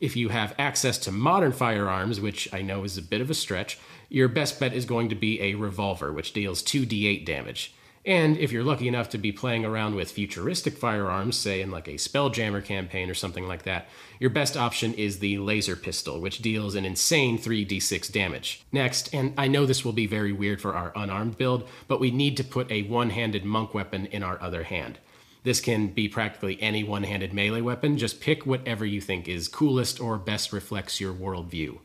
If 0.00 0.16
you 0.16 0.30
have 0.30 0.54
access 0.58 0.98
to 0.98 1.12
modern 1.12 1.52
firearms, 1.52 2.20
which 2.20 2.52
I 2.52 2.60
know 2.60 2.84
is 2.84 2.98
a 2.98 3.02
bit 3.02 3.20
of 3.20 3.30
a 3.30 3.34
stretch, 3.34 3.78
your 4.08 4.28
best 4.28 4.58
bet 4.60 4.74
is 4.74 4.84
going 4.84 5.08
to 5.10 5.14
be 5.14 5.40
a 5.40 5.54
revolver, 5.54 6.12
which 6.12 6.32
deals 6.32 6.62
2d8 6.62 7.24
damage. 7.24 7.74
And 8.04 8.36
if 8.36 8.50
you're 8.50 8.64
lucky 8.64 8.88
enough 8.88 9.10
to 9.10 9.18
be 9.18 9.30
playing 9.30 9.64
around 9.64 9.94
with 9.94 10.10
futuristic 10.10 10.76
firearms, 10.76 11.36
say 11.36 11.60
in 11.60 11.70
like 11.70 11.86
a 11.86 11.92
Spelljammer 11.92 12.64
campaign 12.64 13.08
or 13.08 13.14
something 13.14 13.46
like 13.46 13.62
that, 13.62 13.86
your 14.18 14.30
best 14.30 14.56
option 14.56 14.92
is 14.94 15.20
the 15.20 15.38
laser 15.38 15.76
pistol, 15.76 16.20
which 16.20 16.42
deals 16.42 16.74
an 16.74 16.84
insane 16.84 17.38
3d6 17.38 18.10
damage. 18.10 18.64
Next, 18.72 19.14
and 19.14 19.34
I 19.38 19.46
know 19.46 19.66
this 19.66 19.84
will 19.84 19.92
be 19.92 20.08
very 20.08 20.32
weird 20.32 20.60
for 20.60 20.74
our 20.74 20.92
unarmed 20.96 21.38
build, 21.38 21.68
but 21.86 22.00
we 22.00 22.10
need 22.10 22.36
to 22.38 22.44
put 22.44 22.70
a 22.72 22.82
one 22.82 23.10
handed 23.10 23.44
monk 23.44 23.72
weapon 23.72 24.06
in 24.06 24.24
our 24.24 24.40
other 24.42 24.64
hand. 24.64 24.98
This 25.44 25.60
can 25.60 25.88
be 25.88 26.08
practically 26.08 26.60
any 26.60 26.82
one 26.82 27.04
handed 27.04 27.32
melee 27.32 27.60
weapon, 27.60 27.98
just 27.98 28.20
pick 28.20 28.44
whatever 28.44 28.84
you 28.84 29.00
think 29.00 29.28
is 29.28 29.46
coolest 29.46 30.00
or 30.00 30.18
best 30.18 30.52
reflects 30.52 31.00
your 31.00 31.14
worldview. 31.14 31.78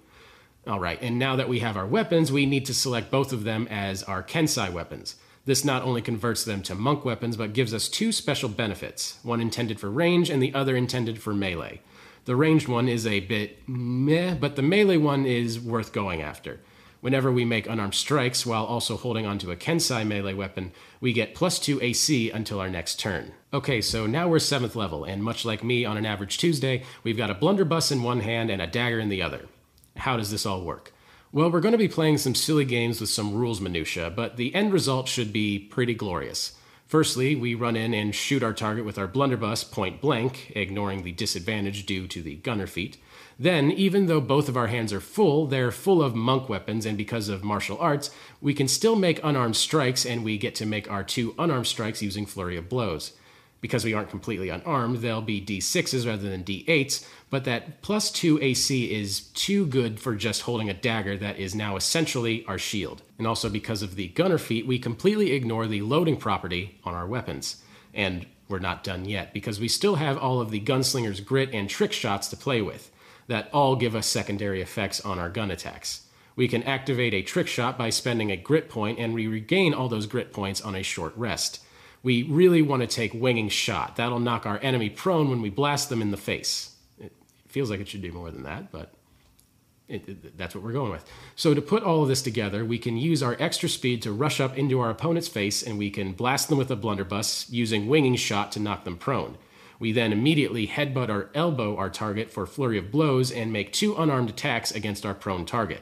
All 0.66 0.80
right, 0.80 1.02
and 1.02 1.20
now 1.20 1.36
that 1.36 1.50
we 1.50 1.60
have 1.60 1.78
our 1.78 1.88
weapons, 1.88 2.32
we 2.32 2.46
need 2.46 2.66
to 2.66 2.74
select 2.74 3.12
both 3.12 3.32
of 3.32 3.44
them 3.44 3.68
as 3.70 4.04
our 4.04 4.24
Kensei 4.24 4.72
weapons. 4.72 5.16
This 5.48 5.64
not 5.64 5.84
only 5.84 6.02
converts 6.02 6.44
them 6.44 6.62
to 6.64 6.76
monk 6.76 7.06
weapons, 7.06 7.38
but 7.38 7.54
gives 7.54 7.74
us 7.74 7.88
two 7.88 8.12
special 8.12 8.50
benefits 8.50 9.18
one 9.24 9.40
intended 9.40 9.80
for 9.80 9.90
range 9.90 10.30
and 10.30 10.44
the 10.44 10.54
other 10.54 10.76
intended 10.76 11.22
for 11.22 11.34
melee. 11.34 11.80
The 12.26 12.36
ranged 12.36 12.68
one 12.68 12.90
is 12.90 13.08
a 13.08 13.22
bit 13.22 13.60
meh, 13.66 14.34
but 14.34 14.58
the 14.58 14.62
melee 14.62 14.98
one 14.98 15.26
is 15.26 15.58
worth 15.58 15.94
going 15.94 16.22
after. 16.22 16.60
Whenever 17.00 17.32
we 17.32 17.46
make 17.46 17.66
unarmed 17.66 17.96
strikes 17.96 18.46
while 18.46 18.66
also 18.66 18.98
holding 18.98 19.26
onto 19.26 19.50
a 19.50 19.56
Kensei 19.56 20.06
melee 20.06 20.34
weapon, 20.34 20.74
we 21.00 21.14
get 21.14 21.34
plus 21.34 21.60
2 21.60 21.82
AC 21.82 22.30
until 22.30 22.60
our 22.60 22.70
next 22.70 23.00
turn. 23.00 23.32
Okay, 23.54 23.80
so 23.80 24.06
now 24.06 24.28
we're 24.28 24.40
7th 24.40 24.76
level, 24.76 25.06
and 25.06 25.24
much 25.24 25.46
like 25.46 25.64
me 25.64 25.86
on 25.86 25.96
an 25.96 26.06
average 26.06 26.38
Tuesday, 26.38 26.84
we've 27.04 27.16
got 27.16 27.30
a 27.30 27.36
blunderbuss 27.36 27.90
in 27.90 28.04
one 28.04 28.20
hand 28.20 28.50
and 28.50 28.62
a 28.62 28.68
dagger 28.68 29.00
in 29.00 29.08
the 29.08 29.22
other. 29.22 29.46
How 29.96 30.18
does 30.18 30.30
this 30.30 30.46
all 30.46 30.62
work? 30.64 30.92
Well, 31.34 31.52
we're 31.52 31.60
going 31.60 31.74
to 31.74 31.78
be 31.78 31.90
playing 31.90 32.20
some 32.20 32.36
silly 32.36 32.64
games 32.64 33.02
with 33.02 33.10
some 33.10 33.36
rules 33.36 33.60
minutia, 33.60 34.10
but 34.10 34.38
the 34.38 34.56
end 34.56 34.72
result 34.72 35.10
should 35.10 35.34
be 35.34 35.60
pretty 35.60 35.94
glorious. 35.94 36.54
Firstly, 36.86 37.36
we 37.36 37.54
run 37.54 37.76
in 37.76 37.94
and 37.94 38.16
shoot 38.16 38.42
our 38.42 38.54
target 38.54 38.86
with 38.86 38.98
our 38.98 39.10
blunderbuss 39.10 39.66
point 39.66 40.00
blank, 40.00 40.54
ignoring 40.56 41.04
the 41.04 41.12
disadvantage 41.12 41.86
due 41.86 42.08
to 42.08 42.22
the 42.22 42.36
gunner 42.36 42.66
feat. 42.66 42.96
Then, 43.38 43.72
even 43.72 44.06
though 44.06 44.22
both 44.22 44.48
of 44.48 44.56
our 44.56 44.68
hands 44.68 44.94
are 44.94 45.02
full, 45.02 45.48
they're 45.48 45.70
full 45.70 46.02
of 46.02 46.16
monk 46.16 46.48
weapons, 46.48 46.86
and 46.86 46.98
because 46.98 47.28
of 47.28 47.44
martial 47.44 47.78
arts, 47.78 48.10
we 48.40 48.54
can 48.54 48.70
still 48.70 48.96
make 48.96 49.20
unarmed 49.22 49.58
strikes, 49.58 50.06
and 50.06 50.24
we 50.24 50.38
get 50.38 50.56
to 50.56 50.66
make 50.66 50.90
our 50.90 51.04
two 51.04 51.36
unarmed 51.38 51.68
strikes 51.68 52.02
using 52.02 52.26
Flurry 52.26 52.56
of 52.56 52.70
Blows 52.70 53.12
because 53.68 53.84
we 53.84 53.94
aren't 53.94 54.10
completely 54.10 54.48
unarmed, 54.48 54.98
they'll 55.00 55.22
be 55.22 55.42
d6s 55.42 56.08
rather 56.08 56.30
than 56.30 56.44
d8s, 56.44 57.06
but 57.30 57.44
that 57.44 57.82
plus 57.82 58.10
2 58.10 58.40
AC 58.42 58.94
is 58.94 59.20
too 59.20 59.66
good 59.66 60.00
for 60.00 60.16
just 60.16 60.44
holding 60.44 60.70
a 60.70 60.74
dagger 60.74 61.18
that 61.18 61.38
is 61.38 61.54
now 61.54 61.76
essentially 61.76 62.46
our 62.48 62.58
shield. 62.58 63.02
And 63.18 63.28
also 63.28 63.50
because 63.50 63.82
of 63.82 63.96
the 63.96 64.08
gunner 64.08 64.38
feat, 64.38 64.66
we 64.66 64.80
completely 64.80 65.34
ignore 65.34 65.68
the 65.68 65.82
loading 65.82 66.16
property 66.16 66.80
on 66.86 66.94
our 66.94 67.06
weapons. 67.06 67.62
And 67.94 68.26
we're 68.48 68.60
not 68.60 68.86
done 68.86 69.04
yet, 69.04 69.34
because 69.34 69.60
we 69.60 69.68
still 69.68 69.96
have 69.96 70.18
all 70.18 70.40
of 70.40 70.50
the 70.50 70.62
gunslinger's 70.62 71.20
grit 71.20 71.50
and 71.54 71.70
trick 71.70 71.92
shots 71.92 72.30
to 72.30 72.38
play 72.38 72.62
with, 72.62 72.90
that 73.28 73.50
all 73.52 73.76
give 73.76 73.96
us 73.96 74.08
secondary 74.08 74.62
effects 74.62 75.02
on 75.02 75.20
our 75.20 75.30
gun 75.30 75.52
attacks. 75.52 76.06
We 76.38 76.48
can 76.48 76.64
activate 76.64 77.14
a 77.14 77.22
trick 77.22 77.48
shot 77.48 77.78
by 77.78 77.90
spending 77.90 78.32
a 78.32 78.38
grit 78.38 78.70
point, 78.70 79.00
and 79.00 79.14
we 79.14 79.28
regain 79.28 79.74
all 79.74 79.90
those 79.90 80.06
grit 80.06 80.32
points 80.32 80.62
on 80.62 80.76
a 80.76 80.84
short 80.84 81.12
rest. 81.18 81.62
We 82.08 82.24
really 82.24 82.62
want 82.62 82.84
to 82.84 82.88
take 82.88 83.14
winging 83.14 83.50
shot. 83.50 83.98
That'll 83.98 84.22
knock 84.22 84.46
our 84.46 84.60
enemy 84.64 84.90
prone 84.90 85.30
when 85.30 85.42
we 85.42 85.50
blast 85.50 85.90
them 85.90 86.02
in 86.02 86.12
the 86.12 86.16
face. 86.16 86.74
It 87.02 87.12
feels 87.50 87.70
like 87.70 87.82
it 87.82 87.90
should 87.90 88.02
do 88.02 88.14
more 88.14 88.32
than 88.32 88.44
that, 88.44 88.72
but 88.72 88.94
it, 89.90 90.08
it, 90.08 90.38
that's 90.38 90.56
what 90.56 90.64
we're 90.64 90.72
going 90.72 90.94
with. 90.94 91.04
So 91.36 91.54
to 91.54 91.62
put 91.62 91.84
all 91.84 92.04
of 92.04 92.08
this 92.08 92.22
together, 92.22 92.64
we 92.64 92.80
can 92.80 92.96
use 92.96 93.22
our 93.22 93.36
extra 93.42 93.68
speed 93.68 94.02
to 94.04 94.14
rush 94.14 94.40
up 94.40 94.58
into 94.58 94.80
our 94.80 94.90
opponent's 94.90 95.28
face 95.28 95.62
and 95.62 95.78
we 95.78 95.90
can 95.90 96.14
blast 96.14 96.48
them 96.48 96.58
with 96.58 96.72
a 96.72 96.78
blunderbuss 96.78 97.50
using 97.50 97.90
winging 97.90 98.16
shot 98.16 98.54
to 98.54 98.62
knock 98.62 98.86
them 98.86 98.96
prone. 98.96 99.38
We 99.78 99.92
then 99.92 100.14
immediately 100.14 100.66
headbutt 100.66 101.10
or 101.10 101.30
elbow 101.36 101.76
our 101.76 101.90
target 101.90 102.32
for 102.32 102.46
flurry 102.46 102.78
of 102.78 102.90
blows 102.90 103.34
and 103.34 103.52
make 103.52 103.74
two 103.74 103.98
unarmed 103.98 104.30
attacks 104.30 104.72
against 104.72 105.06
our 105.06 105.14
prone 105.14 105.46
target. 105.46 105.82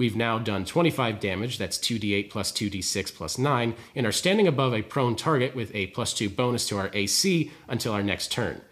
We've 0.00 0.16
now 0.16 0.38
done 0.38 0.64
25 0.64 1.20
damage, 1.20 1.58
that's 1.58 1.76
2d8 1.76 2.30
plus 2.30 2.50
2d6 2.52 3.14
plus 3.14 3.36
9, 3.36 3.74
and 3.94 4.06
are 4.06 4.12
standing 4.12 4.48
above 4.48 4.72
a 4.72 4.80
prone 4.80 5.14
target 5.14 5.54
with 5.54 5.74
a 5.74 5.88
plus 5.88 6.14
2 6.14 6.30
bonus 6.30 6.66
to 6.68 6.78
our 6.78 6.88
AC 6.94 7.50
until 7.68 7.92
our 7.92 8.02
next 8.02 8.32
turn. 8.32 8.62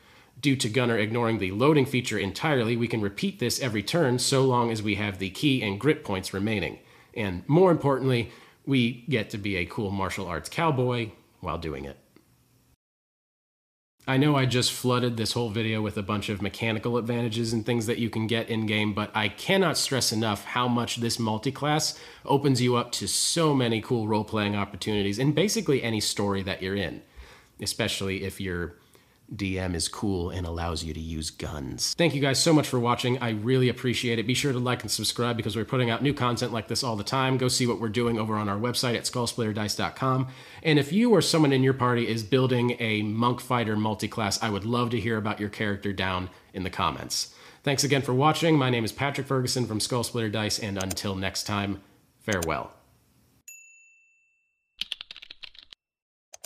Due 0.41 0.57
to 0.57 0.71
Gunner 0.71 0.97
ignoring 0.97 1.37
the 1.37 1.51
loading 1.51 1.85
feature 1.85 2.17
entirely, 2.19 2.79
we 2.79 2.89
can 2.89 3.03
repeat 3.03 3.41
this 3.41 3.61
every 3.61 3.83
turn 3.83 4.19
so 4.19 4.43
long 4.47 4.71
as 4.71 4.83
we 4.83 4.95
have 4.95 5.19
the 5.19 5.29
ki 5.29 5.61
and 5.63 5.79
grit 5.79 6.03
points 6.03 6.33
remaining. 6.33 6.79
And 7.13 7.47
more 7.47 7.71
importantly, 7.71 8.31
we 8.65 9.05
get 9.11 9.29
to 9.29 9.37
be 9.37 9.57
a 9.57 9.67
cool 9.67 9.91
martial 9.91 10.27
arts 10.27 10.49
cowboy 10.49 11.11
while 11.41 11.59
doing 11.59 11.85
it. 11.85 11.99
I 14.09 14.17
know 14.17 14.37
I 14.37 14.47
just 14.47 14.73
flooded 14.73 15.19
this 15.19 15.33
whole 15.33 15.51
video 15.51 15.83
with 15.83 15.99
a 15.99 16.03
bunch 16.03 16.31
of 16.31 16.41
mechanical 16.41 16.97
advantages 16.97 17.53
and 17.53 17.67
things 17.67 17.85
that 17.85 17.99
you 17.99 18.09
can 18.09 18.27
get 18.27 18.49
in 18.49 18.65
game, 18.65 18.95
but 18.95 19.11
I 19.15 19.29
cannot 19.29 19.77
stress 19.77 20.13
enough 20.13 20.47
how 20.47 20.67
much 20.67 20.97
this 20.97 21.19
multi-class 21.19 21.99
opens 22.25 22.63
you 22.63 22.77
up 22.77 22.91
to 22.93 23.07
so 23.07 23.53
many 23.53 23.83
cool 23.83 24.09
role-playing 24.09 24.57
opportunities 24.57 25.19
in 25.19 25.33
basically 25.33 25.83
any 25.83 26.01
story 26.01 26.43
that 26.45 26.63
you're 26.63 26.75
in, 26.75 27.03
especially 27.61 28.25
if 28.25 28.41
you're 28.41 28.77
DM 29.35 29.75
is 29.75 29.89
cool 29.89 30.31
and 30.31 30.47
allows 30.47 30.83
you 30.83 30.95
to 30.95 31.01
use 31.01 31.31
guns. 31.31 31.95
Thank 31.95 32.15
you 32.15 32.21
guys 32.21 32.43
so 32.43 32.53
much 32.53 32.67
for 32.67 32.79
watching. 32.79 33.19
I 33.19 33.31
really 33.31 33.69
appreciate 33.69 34.19
it. 34.19 34.27
Be 34.27 34.35
sure 34.35 34.53
to 34.53 34.59
like 34.59 34.83
and 34.83 34.91
subscribe 34.91 35.37
because 35.37 35.55
we're 35.55 35.65
putting 35.65 35.91
out 35.91 36.03
new 36.03 36.15
content 36.15 36.53
like 36.53 36.69
this 36.69 36.83
all 36.83 36.97
the 36.97 37.05
time. 37.05 37.37
Go 37.37 37.49
see 37.49 37.67
what 37.67 37.81
we're 37.81 37.89
doing 37.89 38.19
over 38.19 38.37
on 38.37 38.49
our 38.49 38.59
website 38.59 38.97
at 38.97 39.05
skullsplitterdice.com. 39.05 40.29
And 40.63 40.79
if 40.79 40.93
you 40.93 41.11
or 41.11 41.21
someone 41.21 41.53
in 41.53 41.63
your 41.63 41.75
party 41.75 42.09
is 42.09 42.23
building 42.23 42.77
a 42.81 43.03
monk 43.03 43.41
fighter 43.41 43.77
multi-class, 43.77 44.43
I 44.43 44.51
would 44.51 44.65
love 44.65 44.91
to 44.91 45.01
hear 45.01 45.17
about 45.17 45.41
your 45.41 45.51
character 45.51 45.93
down 45.93 46.31
in 46.55 46.63
the 46.63 46.71
comments. 46.71 47.35
Thanks 47.63 47.85
again 47.85 48.03
for 48.03 48.15
watching. 48.15 48.57
My 48.57 48.71
name 48.71 48.85
is 48.85 48.93
Patrick 48.93 49.27
Ferguson 49.27 49.67
from 49.67 49.81
Skull 49.81 50.05
Splitter 50.05 50.31
Dice, 50.31 50.59
and 50.59 50.83
until 50.83 51.15
next 51.15 51.45
time, 51.45 51.83
farewell. 52.21 52.78